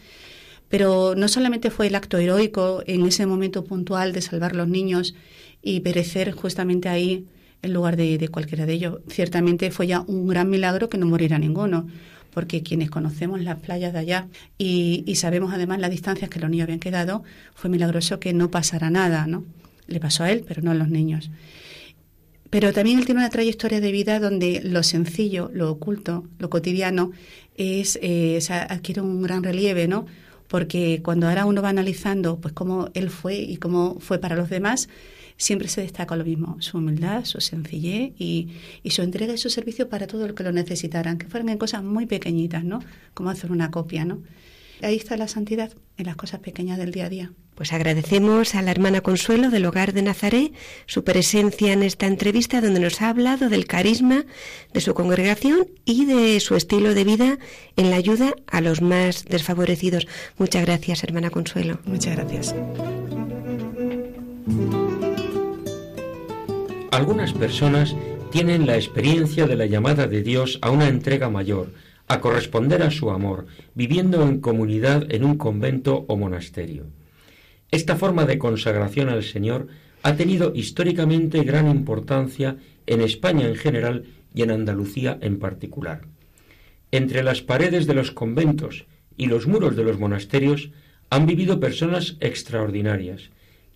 [0.69, 4.67] Pero no solamente fue el acto heroico en ese momento puntual de salvar a los
[4.67, 5.15] niños
[5.61, 7.25] y perecer justamente ahí
[7.61, 8.99] en lugar de, cualquiera de ellos.
[9.09, 11.87] Ciertamente fue ya un gran milagro que no muriera ninguno,
[12.31, 16.49] porque quienes conocemos las playas de allá y, y sabemos además las distancias que los
[16.49, 17.23] niños habían quedado,
[17.55, 19.45] fue milagroso que no pasara nada, ¿no?
[19.87, 21.31] Le pasó a él, pero no a los niños.
[22.49, 27.11] Pero también él tiene una trayectoria de vida donde lo sencillo, lo oculto, lo cotidiano,
[27.55, 30.05] es, eh, adquiere un gran relieve, ¿no?
[30.47, 34.49] Porque cuando ahora uno va analizando pues cómo él fue y cómo fue para los
[34.49, 34.89] demás,
[35.37, 38.49] siempre se destaca lo mismo, su humildad, su sencillez y,
[38.81, 41.59] y su entrega y su servicio para todo lo que lo necesitaran, que fueran en
[41.59, 42.79] cosas muy pequeñitas, ¿no?
[43.13, 44.21] Como hacer una copia, ¿no?
[44.81, 47.31] Ahí está la santidad, en las cosas pequeñas del día a día.
[47.55, 50.53] Pues agradecemos a la hermana Consuelo del Hogar de Nazaret
[50.85, 54.23] su presencia en esta entrevista donde nos ha hablado del carisma
[54.71, 57.37] de su congregación y de su estilo de vida
[57.75, 60.07] en la ayuda a los más desfavorecidos.
[60.37, 61.79] Muchas gracias, hermana Consuelo.
[61.83, 62.55] Muchas gracias.
[66.91, 67.93] Algunas personas
[68.31, 71.73] tienen la experiencia de la llamada de Dios a una entrega mayor,
[72.09, 73.45] a corresponder a su amor,
[73.75, 76.87] viviendo en comunidad en un convento o monasterio.
[77.71, 79.67] Esta forma de consagración al Señor
[80.01, 86.01] ha tenido históricamente gran importancia en España en general y en Andalucía en particular.
[86.91, 90.71] Entre las paredes de los conventos y los muros de los monasterios
[91.11, 93.29] han vivido personas extraordinarias,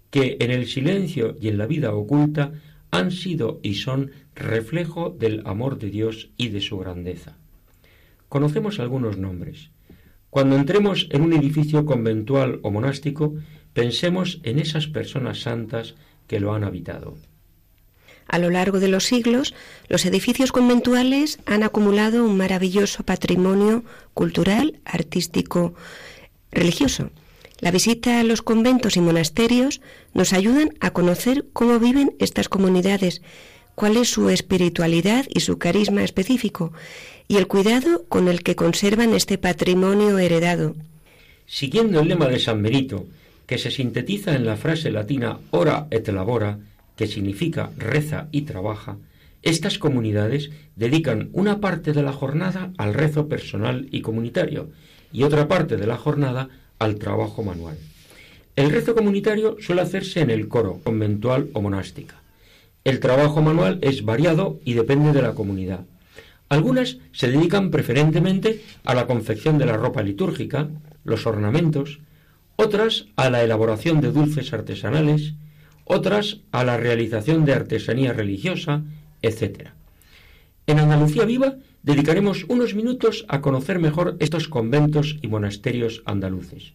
[0.09, 2.53] que en el silencio y en la vida oculta
[2.89, 7.37] han sido y son reflejo del amor de Dios y de su grandeza.
[8.33, 9.69] Conocemos algunos nombres.
[10.31, 13.35] Cuando entremos en un edificio conventual o monástico,
[13.73, 15.93] pensemos en esas personas santas
[16.25, 17.15] que lo han habitado.
[18.27, 19.53] A lo largo de los siglos,
[19.87, 23.83] los edificios conventuales han acumulado un maravilloso patrimonio
[24.15, 25.75] cultural, artístico,
[26.51, 27.11] religioso.
[27.59, 29.79] La visita a los conventos y monasterios
[30.15, 33.21] nos ayudan a conocer cómo viven estas comunidades,
[33.75, 36.73] cuál es su espiritualidad y su carisma específico,
[37.27, 40.75] y el cuidado con el que conservan este patrimonio heredado.
[41.45, 43.05] Siguiendo el lema de San Benito,
[43.45, 46.59] que se sintetiza en la frase latina ora et labora,
[46.95, 48.97] que significa reza y trabaja,
[49.41, 54.69] estas comunidades dedican una parte de la jornada al rezo personal y comunitario
[55.11, 57.77] y otra parte de la jornada al trabajo manual.
[58.55, 62.22] El rezo comunitario suele hacerse en el coro, conventual o monástica.
[62.83, 65.85] El trabajo manual es variado y depende de la comunidad.
[66.49, 70.69] Algunas se dedican preferentemente a la confección de la ropa litúrgica,
[71.03, 71.99] los ornamentos,
[72.55, 75.33] otras a la elaboración de dulces artesanales,
[75.85, 78.83] otras a la realización de artesanía religiosa,
[79.21, 79.69] etc.
[80.67, 86.73] En Andalucía Viva dedicaremos unos minutos a conocer mejor estos conventos y monasterios andaluces.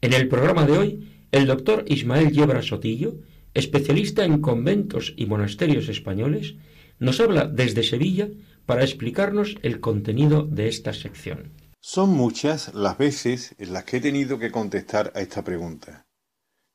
[0.00, 3.16] En el programa de hoy, el doctor Ismael Yebra Sotillo,
[3.58, 6.54] especialista en conventos y monasterios españoles,
[6.98, 8.28] nos habla desde Sevilla
[8.66, 11.52] para explicarnos el contenido de esta sección.
[11.80, 16.06] Son muchas las veces en las que he tenido que contestar a esta pregunta.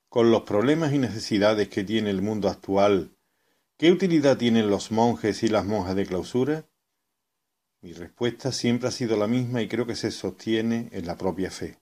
[0.09, 3.11] Con los problemas y necesidades que tiene el mundo actual,
[3.77, 6.69] ¿qué utilidad tienen los monjes y las monjas de clausura?
[7.81, 11.51] Mi respuesta siempre ha sido la misma y creo que se sostiene en la propia
[11.51, 11.79] fe.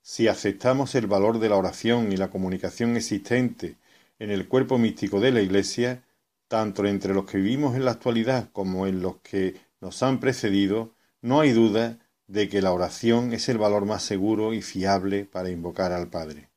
[0.00, 3.76] Si aceptamos el valor de la oración y la comunicación existente
[4.18, 6.04] en el cuerpo místico de la Iglesia,
[6.48, 10.94] tanto entre los que vivimos en la actualidad como en los que nos han precedido,
[11.20, 15.50] no hay duda de que la oración es el valor más seguro y fiable para
[15.50, 16.50] invocar al Padre.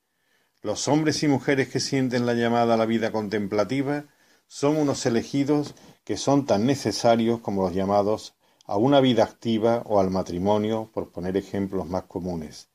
[0.62, 4.06] Los hombres y mujeres que sienten la llamada a la vida contemplativa
[4.48, 8.36] son unos elegidos que son tan necesarios como los llamados
[8.66, 12.70] a una vida activa o al matrimonio, por poner ejemplos más comunes.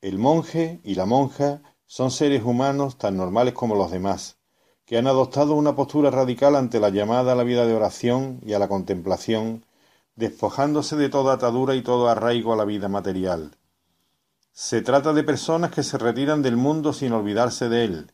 [0.00, 4.36] El monje y la monja son seres humanos tan normales como los demás,
[4.84, 8.52] que han adoptado una postura radical ante la llamada a la vida de oración y
[8.52, 9.64] a la contemplación,
[10.14, 13.56] despojándose de toda atadura y todo arraigo a la vida material.
[14.52, 18.12] Se trata de personas que se retiran del mundo sin olvidarse de él.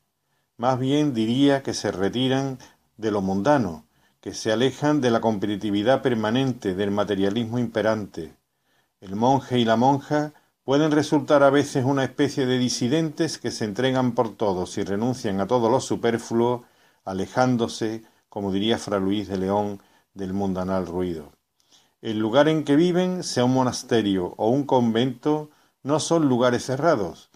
[0.56, 2.58] Más bien diría que se retiran
[2.96, 3.86] de lo mundano,
[4.20, 8.36] que se alejan de la competitividad permanente, del materialismo imperante.
[9.00, 10.32] El monje y la monja
[10.64, 15.40] pueden resultar a veces una especie de disidentes que se entregan por todos y renuncian
[15.40, 16.64] a todo lo superfluo,
[17.04, 19.80] alejándose, como diría Fra Luis de León,
[20.14, 21.32] del mundanal ruido.
[22.00, 25.50] El lugar en que viven, sea un monasterio o un convento,
[25.82, 27.30] no son lugares cerrados,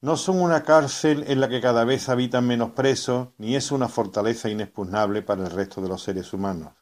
[0.00, 3.88] no son una cárcel en la que cada vez habitan menos presos, ni es una
[3.88, 6.72] fortaleza inexpugnable para el resto de los seres humanos.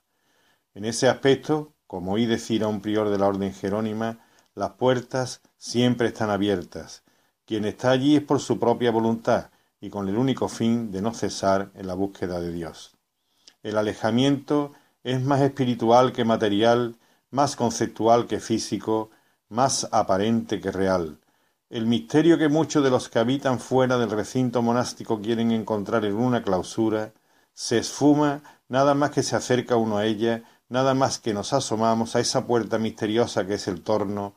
[0.75, 4.19] En ese aspecto, como oí decir a un prior de la orden jerónima,
[4.55, 7.05] las puertas siempre están abiertas.
[7.47, 9.51] Quien está allí es por su propia voluntad
[9.81, 12.97] y con el único fin de no cesar en la búsqueda de Dios.
[13.63, 14.73] El alejamiento
[15.05, 16.97] es más espiritual que material,
[17.31, 19.11] más conceptual que físico,
[19.51, 21.21] más aparente que real.
[21.71, 26.17] El misterio que muchos de los que habitan fuera del recinto monástico quieren encontrar en
[26.17, 27.13] una clausura
[27.55, 32.17] se esfuma nada más que se acerca uno a ella, nada más que nos asomamos
[32.17, 34.35] a esa puerta misteriosa que es el torno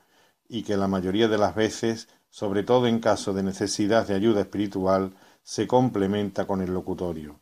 [0.48, 4.42] y que la mayoría de las veces, sobre todo en caso de necesidad de ayuda
[4.42, 7.40] espiritual, se complementa con el locutorio.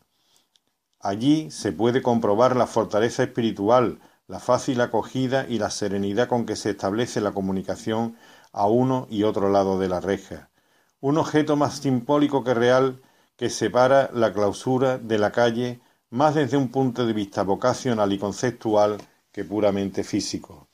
[1.00, 6.56] Allí se puede comprobar la fortaleza espiritual, la fácil acogida y la serenidad con que
[6.56, 8.16] se establece la comunicación
[8.52, 10.48] a uno y otro lado de la reja,
[11.00, 13.02] un objeto más simbólico que real
[13.36, 18.18] que separa la clausura de la calle más desde un punto de vista vocacional y
[18.18, 18.98] conceptual
[19.32, 20.68] que puramente físico.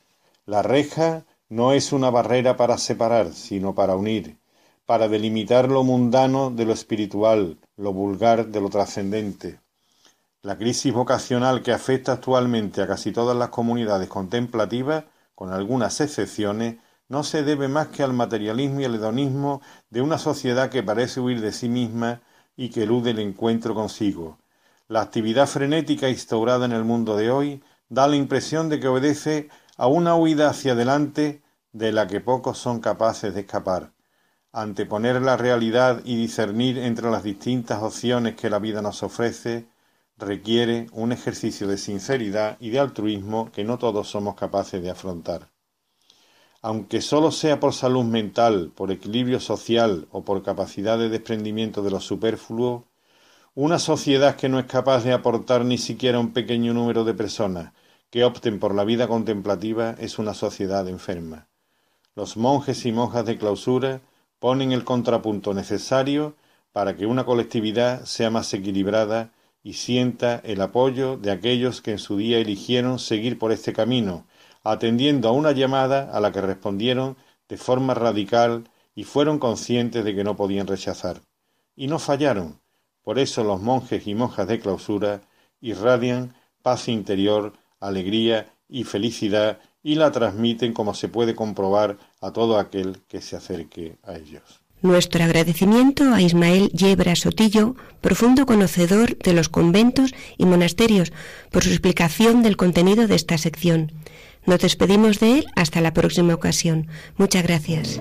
[0.44, 4.38] La reja no es una barrera para separar, sino para unir,
[4.86, 9.58] para delimitar lo mundano de lo espiritual, lo vulgar de lo trascendente.
[10.42, 16.76] La crisis vocacional que afecta actualmente a casi todas las comunidades contemplativas, con algunas excepciones,
[17.08, 21.18] no se debe más que al materialismo y al hedonismo de una sociedad que parece
[21.18, 22.20] huir de sí misma
[22.56, 24.38] y que elude el encuentro consigo.
[24.86, 29.48] La actividad frenética instaurada en el mundo de hoy da la impresión de que obedece
[29.80, 31.40] a una huida hacia adelante
[31.72, 33.94] de la que pocos son capaces de escapar.
[34.52, 39.68] Anteponer la realidad y discernir entre las distintas opciones que la vida nos ofrece
[40.18, 45.48] requiere un ejercicio de sinceridad y de altruismo que no todos somos capaces de afrontar.
[46.60, 51.90] Aunque solo sea por salud mental, por equilibrio social o por capacidad de desprendimiento de
[51.90, 52.84] lo superfluo,
[53.54, 57.72] una sociedad que no es capaz de aportar ni siquiera un pequeño número de personas
[58.10, 61.46] que opten por la vida contemplativa es una sociedad enferma.
[62.14, 64.00] Los monjes y monjas de clausura
[64.38, 66.34] ponen el contrapunto necesario
[66.72, 69.32] para que una colectividad sea más equilibrada
[69.62, 74.26] y sienta el apoyo de aquellos que en su día eligieron seguir por este camino,
[74.64, 77.16] atendiendo a una llamada a la que respondieron
[77.48, 81.20] de forma radical y fueron conscientes de que no podían rechazar.
[81.76, 82.60] Y no fallaron.
[83.02, 85.22] Por eso los monjes y monjas de clausura
[85.60, 92.58] irradian paz interior, alegría y felicidad y la transmiten como se puede comprobar a todo
[92.58, 94.60] aquel que se acerque a ellos.
[94.82, 101.12] Nuestro agradecimiento a Ismael Yebra Sotillo, profundo conocedor de los conventos y monasterios,
[101.50, 103.92] por su explicación del contenido de esta sección.
[104.46, 106.86] Nos despedimos de él hasta la próxima ocasión.
[107.18, 108.00] Muchas gracias.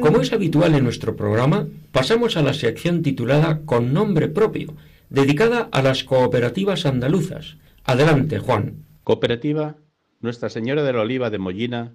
[0.00, 4.74] Como es habitual en nuestro programa, pasamos a la sección titulada Con nombre propio,
[5.08, 7.56] dedicada a las cooperativas andaluzas.
[7.88, 8.84] Adelante, Juan.
[9.04, 9.76] Cooperativa
[10.18, 11.94] nuestra Señora de la Oliva de Mollina,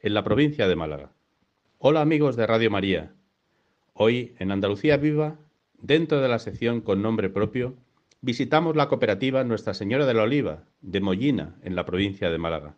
[0.00, 1.12] en la provincia de Málaga.
[1.78, 3.14] Hola amigos de Radio María.
[3.94, 5.38] Hoy, en Andalucía Viva,
[5.80, 7.74] dentro de la sección con nombre propio,
[8.20, 12.76] visitamos la cooperativa Nuestra Señora de la Oliva, de Mollina, en la provincia de Málaga.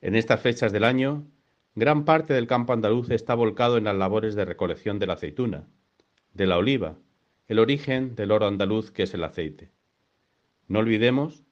[0.00, 1.26] En estas fechas del año,
[1.74, 5.66] gran parte del campo andaluz está volcado en las labores de recolección de la aceituna,
[6.32, 6.96] de la oliva,
[7.48, 9.73] el origen del oro andaluz que es el aceite.
[10.68, 11.44] No olvidemos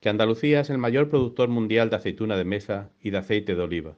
[0.00, 3.62] que Andalucía es el mayor productor mundial de aceituna de mesa y de aceite de
[3.62, 3.96] oliva.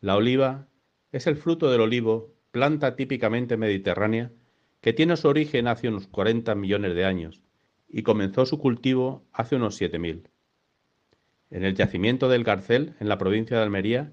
[0.00, 0.68] La oliva
[1.12, 4.32] es el fruto del olivo, planta típicamente mediterránea,
[4.80, 7.42] que tiene su origen hace unos 40 millones de años
[7.88, 10.28] y comenzó su cultivo hace unos 7.000.
[11.50, 14.12] En el yacimiento del Garcel, en la provincia de Almería,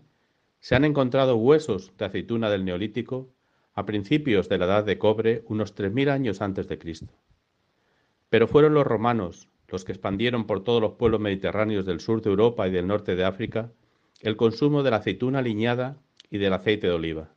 [0.59, 3.33] se han encontrado huesos de aceituna del Neolítico
[3.73, 7.13] a principios de la edad de cobre unos 3.000 años antes de Cristo.
[8.29, 12.29] Pero fueron los romanos, los que expandieron por todos los pueblos mediterráneos del sur de
[12.29, 13.71] Europa y del norte de África
[14.21, 15.97] el consumo de la aceituna liñada
[16.29, 17.33] y del aceite de oliva.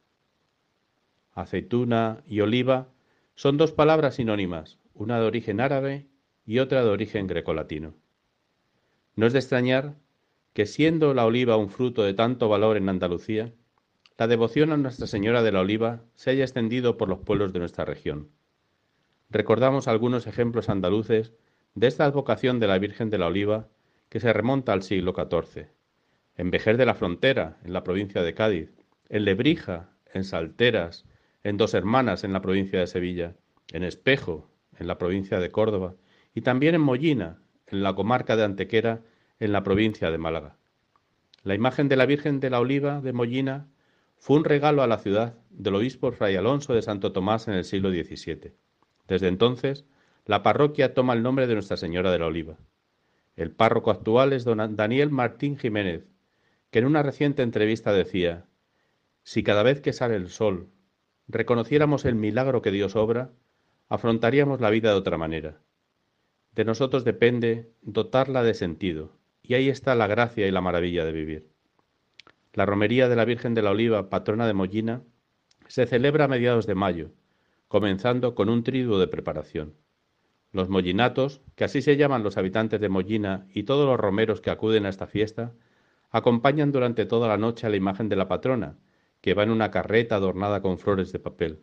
[1.32, 2.88] Aceituna y oliva
[3.36, 6.08] son dos palabras sinónimas, una de origen árabe
[6.44, 7.94] y otra de origen grecolatino.
[9.14, 9.94] No es de extrañar
[10.52, 13.54] que siendo la oliva un fruto de tanto valor en Andalucía,
[14.18, 17.60] la devoción a Nuestra Señora de la Oliva se haya extendido por los pueblos de
[17.60, 18.28] nuestra región.
[19.30, 21.32] Recordamos algunos ejemplos andaluces
[21.76, 23.68] de esta advocación de la Virgen de la Oliva
[24.08, 25.68] que se remonta al siglo XIV.
[26.36, 28.70] En Vejer de la Frontera, en la provincia de Cádiz,
[29.10, 31.04] en Lebrija, en Salteras,
[31.44, 33.36] en Dos Hermanas, en la provincia de Sevilla,
[33.72, 35.94] en Espejo, en la provincia de Córdoba,
[36.34, 39.02] y también en Mollina, en la comarca de Antequera,
[39.38, 40.56] en la provincia de Málaga.
[41.42, 43.68] La imagen de la Virgen de la Oliva de Mollina
[44.16, 47.64] fue un regalo a la ciudad del obispo Fray Alonso de Santo Tomás en el
[47.64, 48.54] siglo XVII.
[49.06, 49.84] Desde entonces,
[50.26, 52.58] la parroquia toma el nombre de Nuestra Señora de la Oliva.
[53.36, 56.04] El párroco actual es don Daniel Martín Jiménez,
[56.70, 58.44] que en una reciente entrevista decía,
[59.22, 60.68] si cada vez que sale el sol
[61.28, 63.30] reconociéramos el milagro que Dios obra,
[63.88, 65.60] afrontaríamos la vida de otra manera.
[66.56, 69.12] De nosotros depende dotarla de sentido,
[69.42, 71.48] y ahí está la gracia y la maravilla de vivir.
[72.52, 75.02] La romería de la Virgen de la Oliva, patrona de Mollina,
[75.68, 77.10] se celebra a mediados de mayo,
[77.68, 79.74] comenzando con un triduo de preparación.
[80.56, 84.48] Los mollinatos, que así se llaman los habitantes de Mollina y todos los romeros que
[84.48, 85.52] acuden a esta fiesta,
[86.10, 88.78] acompañan durante toda la noche a la imagen de la patrona,
[89.20, 91.60] que va en una carreta adornada con flores de papel.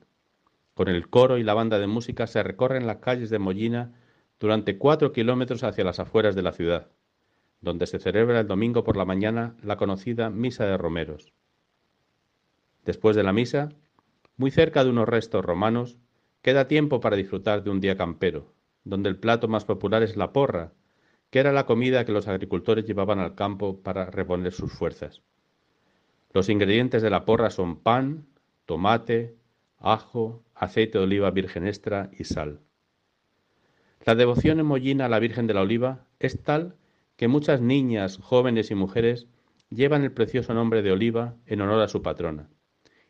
[0.76, 3.96] Con el coro y la banda de música se recorren las calles de Mollina
[4.40, 6.92] durante cuatro kilómetros hacia las afueras de la ciudad,
[7.62, 11.34] donde se celebra el domingo por la mañana la conocida Misa de Romeros.
[12.86, 13.70] Después de la misa,
[14.38, 15.98] muy cerca de unos restos romanos,
[16.44, 18.53] queda tiempo para disfrutar de un día campero,
[18.84, 20.74] donde el plato más popular es la porra,
[21.30, 25.22] que era la comida que los agricultores llevaban al campo para reponer sus fuerzas.
[26.32, 28.26] Los ingredientes de la porra son pan,
[28.66, 29.36] tomate,
[29.80, 32.60] ajo, aceite de oliva virgen extra y sal.
[34.06, 36.76] La devoción en Mollina a la Virgen de la Oliva es tal
[37.16, 39.28] que muchas niñas, jóvenes y mujeres
[39.70, 42.50] llevan el precioso nombre de Oliva en honor a su patrona.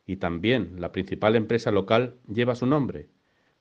[0.06, 3.10] Y también la principal empresa local lleva su nombre,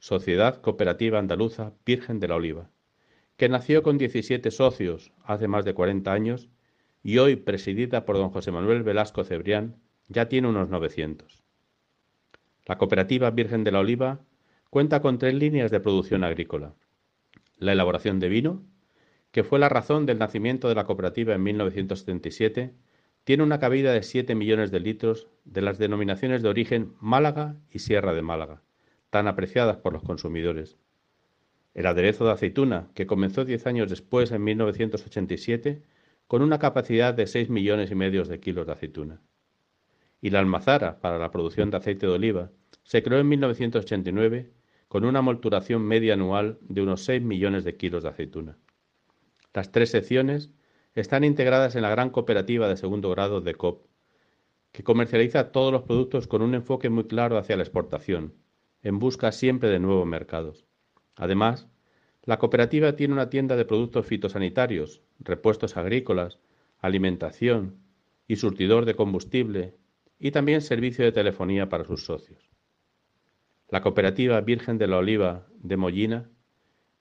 [0.03, 2.69] Sociedad Cooperativa Andaluza Virgen de la Oliva,
[3.37, 6.49] que nació con 17 socios hace más de 40 años
[7.05, 9.77] y hoy, presidida por don José Manuel Velasco Cebrián,
[10.09, 11.45] ya tiene unos 900.
[12.67, 14.19] La cooperativa Virgen de la Oliva
[14.71, 16.75] cuenta con tres líneas de producción agrícola.
[17.57, 18.65] La elaboración de vino,
[19.31, 22.75] que fue la razón del nacimiento de la cooperativa en 1977,
[23.23, 27.79] tiene una cabida de 7 millones de litros de las denominaciones de origen Málaga y
[27.79, 28.63] Sierra de Málaga
[29.13, 30.79] tan apreciadas por los consumidores.
[31.75, 35.83] El aderezo de aceituna, que comenzó diez años después, en 1987,
[36.27, 39.21] con una capacidad de seis millones y medio de kilos de aceituna.
[40.23, 42.53] Y la almazara, para la producción de aceite de oliva,
[42.85, 44.51] se creó en 1989
[44.89, 48.57] con una molturación media anual de unos 6 millones de kilos de aceituna.
[49.53, 50.55] Las tres secciones
[50.95, 53.85] están integradas en la gran cooperativa de segundo grado de COP,
[54.73, 58.33] que comercializa todos los productos con un enfoque muy claro hacia la exportación,
[58.83, 60.67] en busca siempre de nuevos mercados.
[61.17, 61.69] Además,
[62.25, 66.39] la cooperativa tiene una tienda de productos fitosanitarios, repuestos agrícolas,
[66.79, 67.79] alimentación
[68.29, 69.77] y surtidor de combustible
[70.19, 72.51] y también servicio de telefonía para sus socios.
[73.69, 76.31] La cooperativa Virgen de la Oliva de Mollina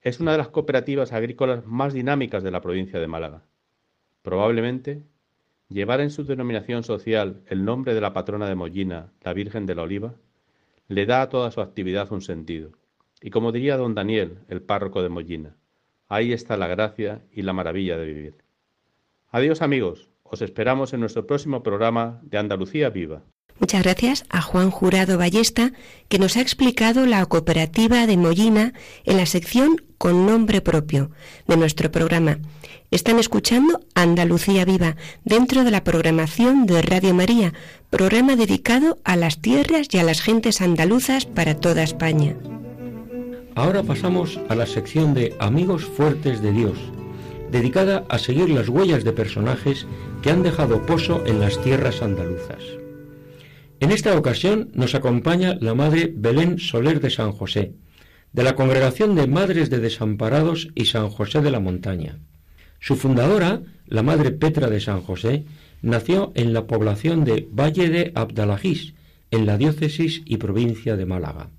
[0.01, 3.43] es una de las cooperativas agrícolas más dinámicas de la provincia de Málaga.
[4.23, 5.03] Probablemente
[5.69, 9.75] llevar en su denominación social el nombre de la patrona de Mollina, la Virgen de
[9.75, 10.15] la Oliva,
[10.87, 12.71] le da a toda su actividad un sentido.
[13.21, 15.55] Y como diría don Daniel, el párroco de Mollina,
[16.07, 18.35] ahí está la gracia y la maravilla de vivir.
[19.29, 23.23] Adiós amigos, os esperamos en nuestro próximo programa de Andalucía Viva.
[23.61, 25.71] Muchas gracias a Juan Jurado Ballesta,
[26.09, 28.73] que nos ha explicado la cooperativa de Mollina
[29.05, 31.11] en la sección con nombre propio
[31.47, 32.39] de nuestro programa.
[32.89, 34.95] Están escuchando Andalucía Viva
[35.25, 37.53] dentro de la programación de Radio María,
[37.91, 42.35] programa dedicado a las tierras y a las gentes andaluzas para toda España.
[43.53, 46.79] Ahora pasamos a la sección de Amigos Fuertes de Dios,
[47.51, 49.85] dedicada a seguir las huellas de personajes
[50.23, 52.80] que han dejado pozo en las tierras andaluzas.
[53.81, 57.73] En esta ocasión nos acompaña la Madre Belén Soler de San José,
[58.31, 62.19] de la Congregación de Madres de Desamparados y San José de la Montaña.
[62.79, 65.45] Su fundadora, la Madre Petra de San José,
[65.81, 68.93] nació en la población de Valle de Abdalajís,
[69.31, 71.49] en la diócesis y provincia de Málaga.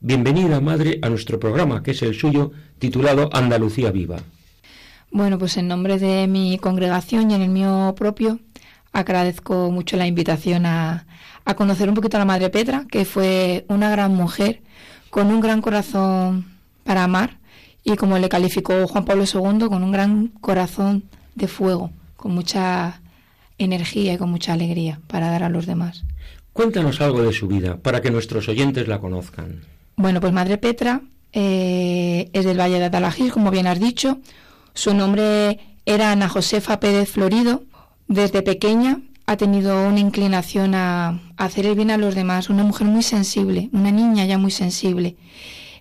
[0.00, 2.50] Bienvenida, Madre, a nuestro programa, que es el suyo,
[2.80, 4.18] titulado Andalucía Viva.
[5.12, 8.40] Bueno, pues en nombre de mi congregación y en el mío propio,
[8.92, 11.06] agradezco mucho la invitación a,
[11.44, 14.62] a conocer un poquito a la Madre Petra, que fue una gran mujer
[15.10, 16.46] con un gran corazón
[16.84, 17.38] para amar
[17.84, 23.00] y como le calificó Juan Pablo II, con un gran corazón de fuego, con mucha
[23.58, 26.04] energía y con mucha alegría para dar a los demás.
[26.52, 29.60] Cuéntanos algo de su vida para que nuestros oyentes la conozcan.
[29.96, 34.18] Bueno, pues Madre Petra eh, es del Valle de Atalajís, como bien has dicho.
[34.74, 37.62] Su nombre era Ana Josefa Pérez Florido.
[38.10, 42.88] Desde pequeña ha tenido una inclinación a, hacer el bien a los demás, una mujer
[42.88, 45.16] muy sensible, una niña ya muy sensible.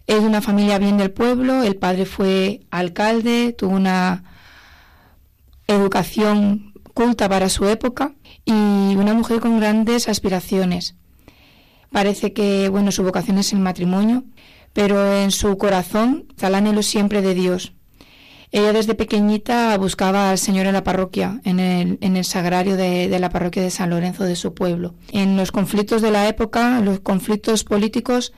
[0.06, 4.24] Es de una familia bien del pueblo, el padre fue alcalde, tuvo una
[5.66, 8.14] educación culta para su época
[8.46, 10.94] y una mujer con grandes aspiraciones.
[11.92, 14.24] Parece que, bueno, su vocación es el matrimonio,
[14.74, 17.74] pero en su corazón está el siempre de Dios.
[18.52, 23.08] Ella desde pequeñita buscaba al Señor en la parroquia, en el, en el sagrario de,
[23.20, 24.96] la parroquia de San Lorenzo de su pueblo.
[25.12, 28.34] En los conflictos de la época, los conflictos políticos,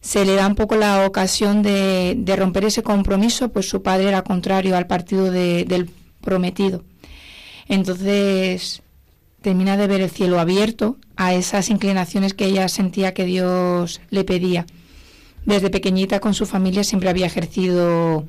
[0.00, 4.22] se le da un poco la ocasión de, romper ese compromiso, pues su padre era
[4.22, 5.90] contrario al partido del
[6.20, 6.82] prometido.
[7.68, 8.82] Entonces
[9.42, 14.24] termina de ver el cielo abierto a esas inclinaciones que ella sentía que Dios le
[14.24, 14.66] pedía.
[15.46, 18.26] Desde pequeñita con su familia siempre había ejercido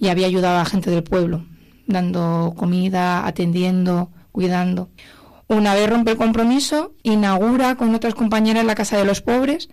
[0.00, 1.44] y había ayudado a gente del pueblo,
[1.86, 4.88] dando comida, atendiendo, cuidando.
[5.46, 9.68] Una vez rompe el compromiso, inaugura con otras compañeras la Casa de los Pobres,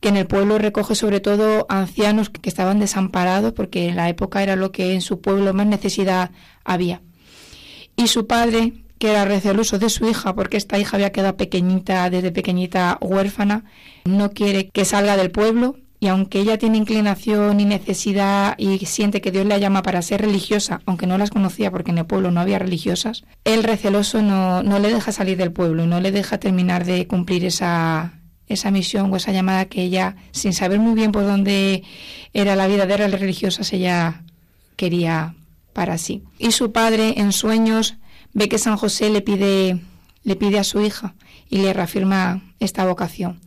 [0.00, 4.42] que en el pueblo recoge sobre todo ancianos que estaban desamparados, porque en la época
[4.42, 6.32] era lo que en su pueblo más necesidad
[6.64, 7.00] había.
[7.96, 12.10] Y su padre, que era receloso de su hija, porque esta hija había quedado pequeñita,
[12.10, 13.64] desde pequeñita huérfana,
[14.04, 19.20] no quiere que salga del pueblo y aunque ella tiene inclinación y necesidad y siente
[19.20, 22.32] que Dios la llama para ser religiosa, aunque no las conocía porque en el pueblo
[22.32, 26.10] no había religiosas, el receloso no, no le deja salir del pueblo y no le
[26.10, 28.14] deja terminar de cumplir esa,
[28.48, 31.84] esa misión o esa llamada que ella, sin saber muy bien por dónde
[32.32, 34.24] era la vida de las religiosas, ella
[34.74, 35.36] quería
[35.72, 36.24] para sí.
[36.36, 37.94] Y su padre en sueños
[38.32, 39.78] ve que San José le pide,
[40.24, 41.14] le pide a su hija
[41.48, 43.38] y le reafirma esta vocación.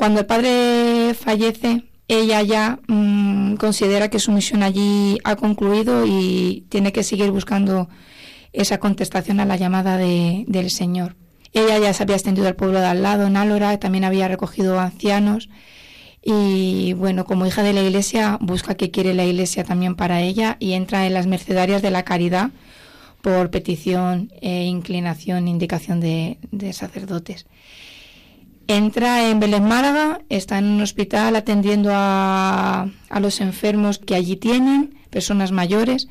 [0.00, 6.64] Cuando el padre fallece, ella ya mm, considera que su misión allí ha concluido y
[6.70, 7.90] tiene que seguir buscando
[8.54, 11.16] esa contestación a la llamada del Señor.
[11.52, 14.80] Ella ya se había extendido al pueblo de al lado, en Álora, también había recogido
[14.80, 15.50] ancianos
[16.24, 20.56] y bueno, como hija de la iglesia, busca que quiere la iglesia también para ella
[20.60, 22.52] y entra en las mercedarias de la caridad
[23.20, 26.38] por petición e inclinación, indicación de
[26.72, 27.44] sacerdotes.
[28.70, 34.36] Entra en Vélez Málaga, está en un hospital atendiendo a, a los enfermos que allí
[34.36, 36.06] tienen, personas mayores,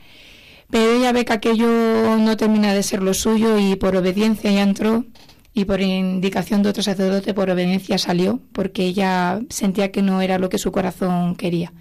[0.69, 4.61] pero ella ve que aquello no termina de ser lo suyo y por obediencia ya
[4.61, 5.05] entró
[5.53, 10.37] y por indicación de otro sacerdote por obediencia salió porque ella sentía que no era
[10.37, 11.71] lo que su corazón quería.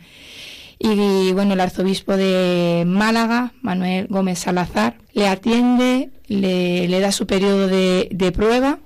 [0.78, 7.26] Y bueno, el arzobispo de Málaga, Manuel Gómez Salazar, le atiende, le, le da su
[7.26, 8.78] periodo de, de prueba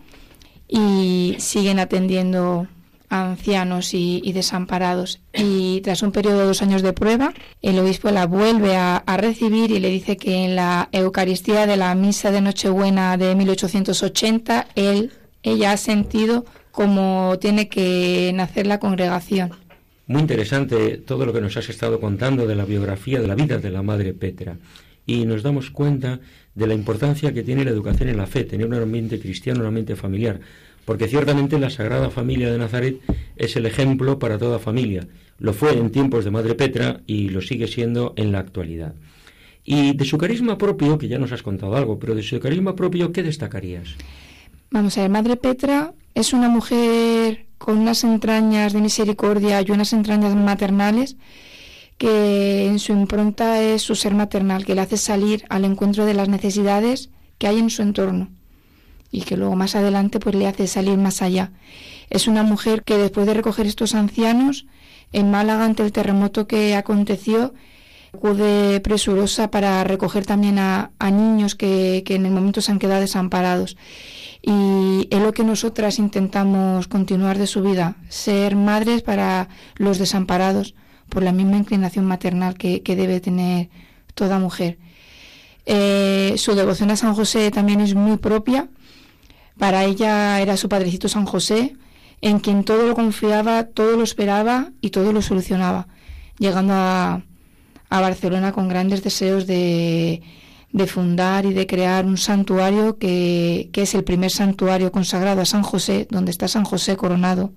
[0.72, 2.66] y siguen atendiendo
[3.10, 5.20] a ancianos y, desamparados.
[5.34, 9.70] Y tras un periodo de dos años de prueba, el obispo la vuelve a, recibir
[9.70, 15.12] y le dice que en la Eucaristía de la Misa de Nochebuena de 1880, él,
[15.42, 19.50] ella ha sentido como tiene que nacer la congregación.
[20.06, 23.58] Muy interesante todo lo que nos has estado contando de la biografía de la vida
[23.58, 24.56] de la Madre Petra.
[25.04, 26.20] Y nos damos cuenta
[26.55, 29.66] de la importancia que tiene la educación en la fe, tener un ambiente cristiano, un
[29.66, 30.40] ambiente familiar,
[30.84, 33.00] porque ciertamente la Sagrada Familia de Nazaret
[33.36, 35.07] es el ejemplo para toda familia.
[35.38, 38.94] Lo fue en tiempos de Madre Petra y lo sigue siendo en la actualidad.
[39.64, 42.74] Y de su carisma propio, que ya nos has contado algo, pero de su carisma
[42.74, 43.96] propio, ¿qué destacarías?
[44.70, 49.92] Vamos a ver, Madre Petra es una mujer con unas entrañas de misericordia y unas
[49.92, 51.16] entrañas maternales
[52.03, 56.14] que en su impronta es su ser maternal, que le hace salir al encuentro de
[56.14, 58.28] las necesidades que hay en su entorno
[59.12, 61.53] y que luego más adelante pues le hace salir más allá.
[62.11, 64.66] Es una mujer que después de recoger estos ancianos
[65.12, 67.55] en Málaga ante el terremoto que aconteció,
[68.12, 73.00] acude presurosa para recoger también a, niños que, que, en el momento se han quedado
[73.00, 73.76] desamparados.
[74.42, 80.74] Y es lo que nosotras intentamos continuar de su vida, ser madres para los desamparados,
[81.12, 83.68] por la misma inclinación maternal que, debe tener
[84.14, 84.78] toda mujer.
[85.66, 88.68] Eh, su devoción a San José también es muy propia.
[89.58, 91.76] Para ella era su padrecito San José,
[92.22, 95.86] en quien todo lo confiaba, todo lo esperaba y todo lo solucionaba,
[96.38, 97.22] llegando a,
[97.90, 100.22] Barcelona con grandes deseos de,
[100.72, 105.62] de fundar y de crear un santuario que, es el primer santuario consagrado a San
[105.62, 107.52] José, donde está San José coronado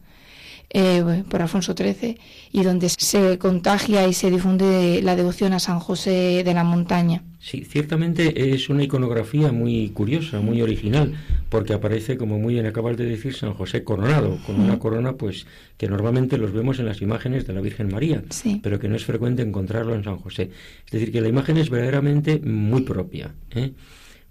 [0.70, 2.18] eh, por Alfonso XIII
[2.51, 7.24] y donde se contagia y se difunde la devoción a San José de la Montaña.
[7.39, 11.13] Sí, ciertamente es una iconografía muy curiosa, muy original,
[11.49, 15.45] porque aparece, como muy bien acabas de decir, San José coronado, con una corona pues
[15.78, 18.24] que normalmente los vemos en las imágenes de la Virgen María,
[18.63, 20.49] pero que no es frecuente encontrarlo en San José.
[20.88, 23.36] Es decir, que la imagen es verdaderamente muy propia.
[23.51, 23.74] ¿eh?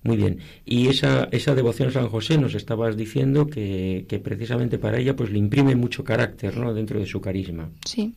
[0.05, 0.39] Muy bien.
[0.65, 5.31] Y esa, esa devoción a San José nos estabas diciendo que, precisamente para ella pues
[5.31, 6.73] le imprime mucho carácter ¿no?
[6.75, 7.71] dentro de su carisma.
[7.85, 8.15] Sí.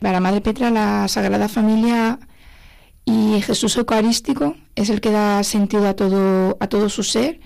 [0.00, 2.18] Para Madre Petra la Sagrada Familia
[3.04, 7.40] y Jesús Eucarístico es el que da sentido a todo, a todo su ser,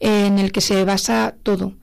[0.00, 1.74] en el que se basa todo.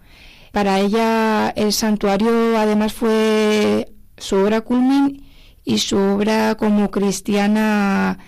[0.51, 5.25] Para ella el santuario además fue su obra culmin
[5.63, 8.19] y su obra como cristiana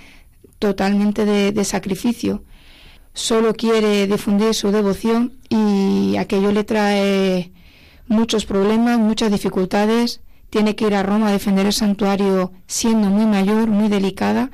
[0.59, 2.43] totalmente de, sacrificio.
[3.17, 7.51] Solo quiere difundir su devoción y aquello le trae
[8.07, 10.21] muchos problemas, muchas dificultades.
[10.51, 14.51] Tiene que ir a Roma a defender el santuario siendo muy mayor, muy delicada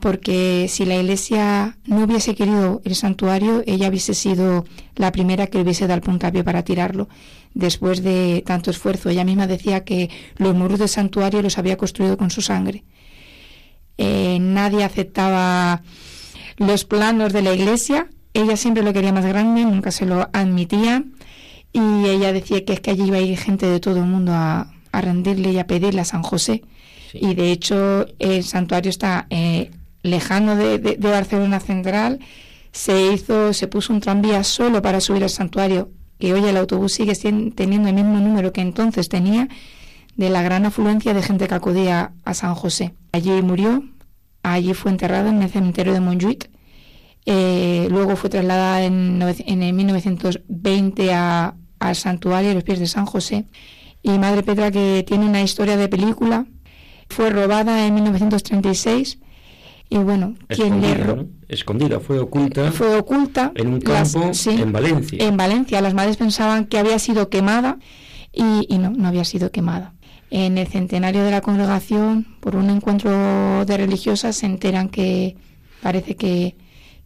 [0.00, 4.64] porque si la Iglesia no hubiese querido el santuario, ella hubiese sido
[4.94, 7.10] la primera que hubiese dado el puntapié para tirarlo.
[7.52, 10.08] Después de tanto esfuerzo, ella misma decía que
[10.38, 12.82] los muros del santuario los había construido con su sangre.
[13.98, 15.82] Eh, nadie aceptaba
[16.56, 18.08] los planos de la Iglesia.
[18.34, 21.04] Ella siempre lo quería más grande, nunca se lo admitía.
[21.72, 24.32] Y ella decía que es que allí iba a ir gente de todo el mundo
[24.32, 26.62] a, rendirle y a pedirle a San José.
[27.12, 29.70] Y de hecho el santuario está eh,
[30.02, 32.20] lejano de, Barcelona Central,
[32.72, 36.94] se hizo, se puso un tranvía solo para subir al santuario, que hoy el autobús
[36.94, 39.48] sigue teniendo el mismo número que entonces tenía,
[40.16, 42.94] de la gran afluencia de gente que acudía a San José.
[43.12, 43.84] Allí murió,
[44.52, 46.50] allí fue enterrada en el cementerio de Montjuic,
[47.24, 53.46] eh, luego fue trasladada en, en 1920 al santuario a los pies de San José.
[54.02, 56.46] Y Madre Petra, que tiene una historia de película,
[57.08, 59.18] fue robada en 1936
[59.88, 62.72] y bueno, quien le escondida, fue oculta.
[62.72, 65.18] Fue oculta en un campo en Valencia.
[65.24, 67.78] En Valencia, las madres pensaban que había sido quemada
[68.32, 69.95] y, y no, no había sido quemada.
[70.30, 75.36] En el centenario de la congregación, por un encuentro de religiosas, se enteran que
[75.82, 76.56] parece que,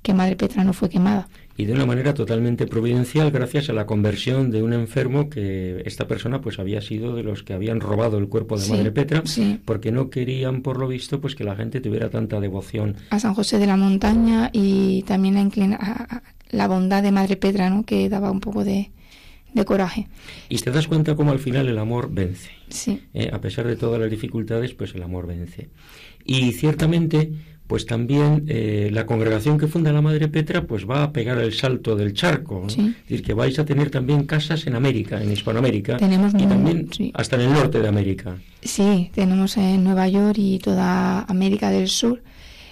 [0.02, 1.28] que Madre Petra no fue quemada.
[1.60, 6.08] Y de una manera totalmente providencial gracias a la conversión de un enfermo que esta
[6.08, 9.22] persona pues había sido de los que habían robado el cuerpo de Madre Petra
[9.66, 12.96] porque no querían por lo visto pues que la gente tuviera tanta devoción.
[13.10, 17.68] A San José de la Montaña y también a, inclina, la bondad de Madre Petra
[17.68, 17.84] ¿no?
[17.84, 18.90] que daba un poco de,
[19.54, 20.08] de coraje.
[20.48, 22.50] Y te das cuenta cómo al final el amor vence.
[22.68, 23.02] Sí.
[23.14, 25.70] Eh, a pesar de todas las dificultades, pues el amor vence.
[26.24, 27.32] Y ciertamente
[27.70, 31.52] pues también eh, la congregación que funda la Madre Petra pues va a pegar el
[31.52, 32.66] salto del charco.
[32.66, 36.90] Es decir, que vais a tener también casas en América, en Hispanoamérica tenemos y también
[37.14, 38.36] hasta en el norte de América.
[38.60, 42.24] Sí, tenemos en Nueva York y toda América del Sur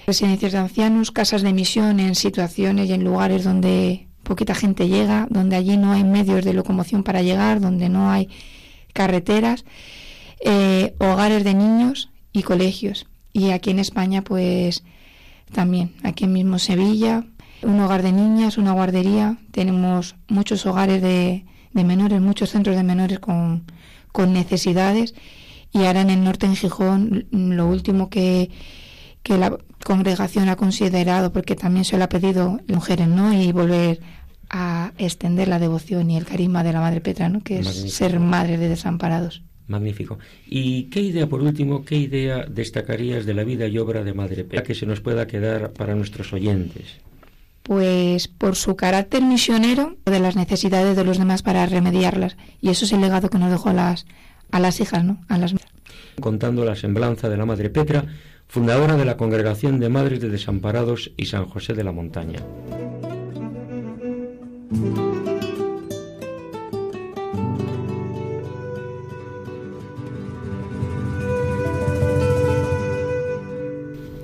[0.05, 5.27] residencias de ancianos, casas de misión en situaciones y en lugares donde poquita gente llega,
[5.31, 8.29] donde allí no hay medios de locomoción para llegar, donde no hay
[8.93, 9.65] carreteras,
[10.45, 13.07] eh, hogares de niños y colegios.
[13.33, 14.85] Y aquí en España, pues
[15.51, 17.25] también, aquí mismo Sevilla,
[17.63, 23.19] un hogar de niñas, una guardería, tenemos muchos hogares de, menores, muchos centros de menores
[23.21, 23.65] con,
[24.29, 25.15] necesidades.
[25.73, 28.51] Y ahora en el norte, en Gijón, lo último que,
[29.23, 33.33] que la congregación ha considerado, porque también se lo ha pedido mujeres, ¿no?
[33.33, 34.01] Y volver
[34.51, 37.41] a extender la devoción y el carisma de la Madre Petra, ¿no?
[37.41, 39.43] Que es ser madre de desamparados.
[39.67, 40.19] Magnífico.
[40.47, 44.45] ¿Y qué idea, por último, qué idea destacarías de la vida y obra de Madre
[44.45, 46.97] Petra que se nos pueda quedar para nuestros oyentes?
[47.63, 52.39] Pues por su carácter misionero de las necesidades de los demás para remediarlas.
[52.63, 54.07] Y eso es el legado que nos dejó a las,
[54.51, 55.21] a las hijas, ¿no?
[55.29, 55.55] A las...
[56.19, 58.07] Contando la semblanza de la Madre Petra,
[58.47, 62.41] fundadora de la Congregación de Madres de Desamparados y San José de la Montaña.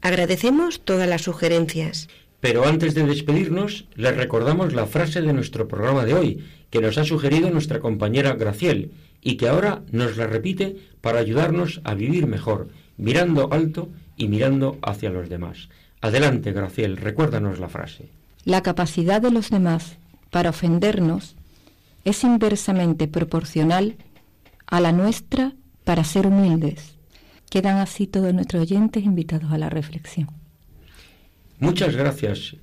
[0.02, 2.08] Agradecemos todas las sugerencias.
[2.44, 6.98] Pero antes de despedirnos, les recordamos la frase de nuestro programa de hoy, que nos
[6.98, 8.92] ha sugerido nuestra compañera Graciel,
[9.22, 12.68] y que ahora nos la repite para ayudarnos a vivir mejor
[12.98, 13.88] mirando alto
[14.18, 15.70] y mirando hacia los demás.
[16.02, 18.10] Adelante, Graciel, recuérdanos la frase.
[18.44, 19.96] La capacidad de los demás
[20.30, 21.38] para ofendernos
[22.04, 23.96] es inversamente proporcional
[24.68, 25.54] a la nuestra
[25.86, 26.98] para ser humildes.
[27.50, 30.43] Quedan así todos nuestros oyentes invitados a la reflexión.
[31.60, 32.56] Muchas gracias,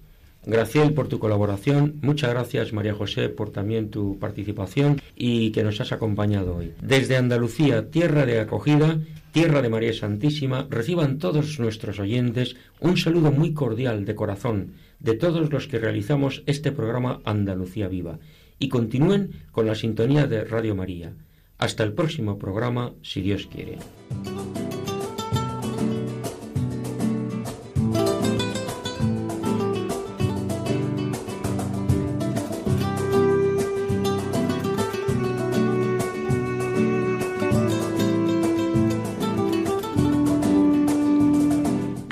[0.46, 1.96] Graciel, por tu colaboración.
[2.00, 6.72] Muchas gracias, María José, por también tu participación y que nos has acompañado hoy.
[6.80, 8.98] Desde Andalucía, tierra de acogida,
[9.32, 15.14] tierra de María Santísima, reciban todos nuestros oyentes un saludo muy cordial de corazón de
[15.14, 18.18] todos los que realizamos este programa Andalucía Viva
[18.58, 21.12] y continúen con la sintonía de Radio María.
[21.58, 23.78] Hasta el próximo programa, si Dios quiere.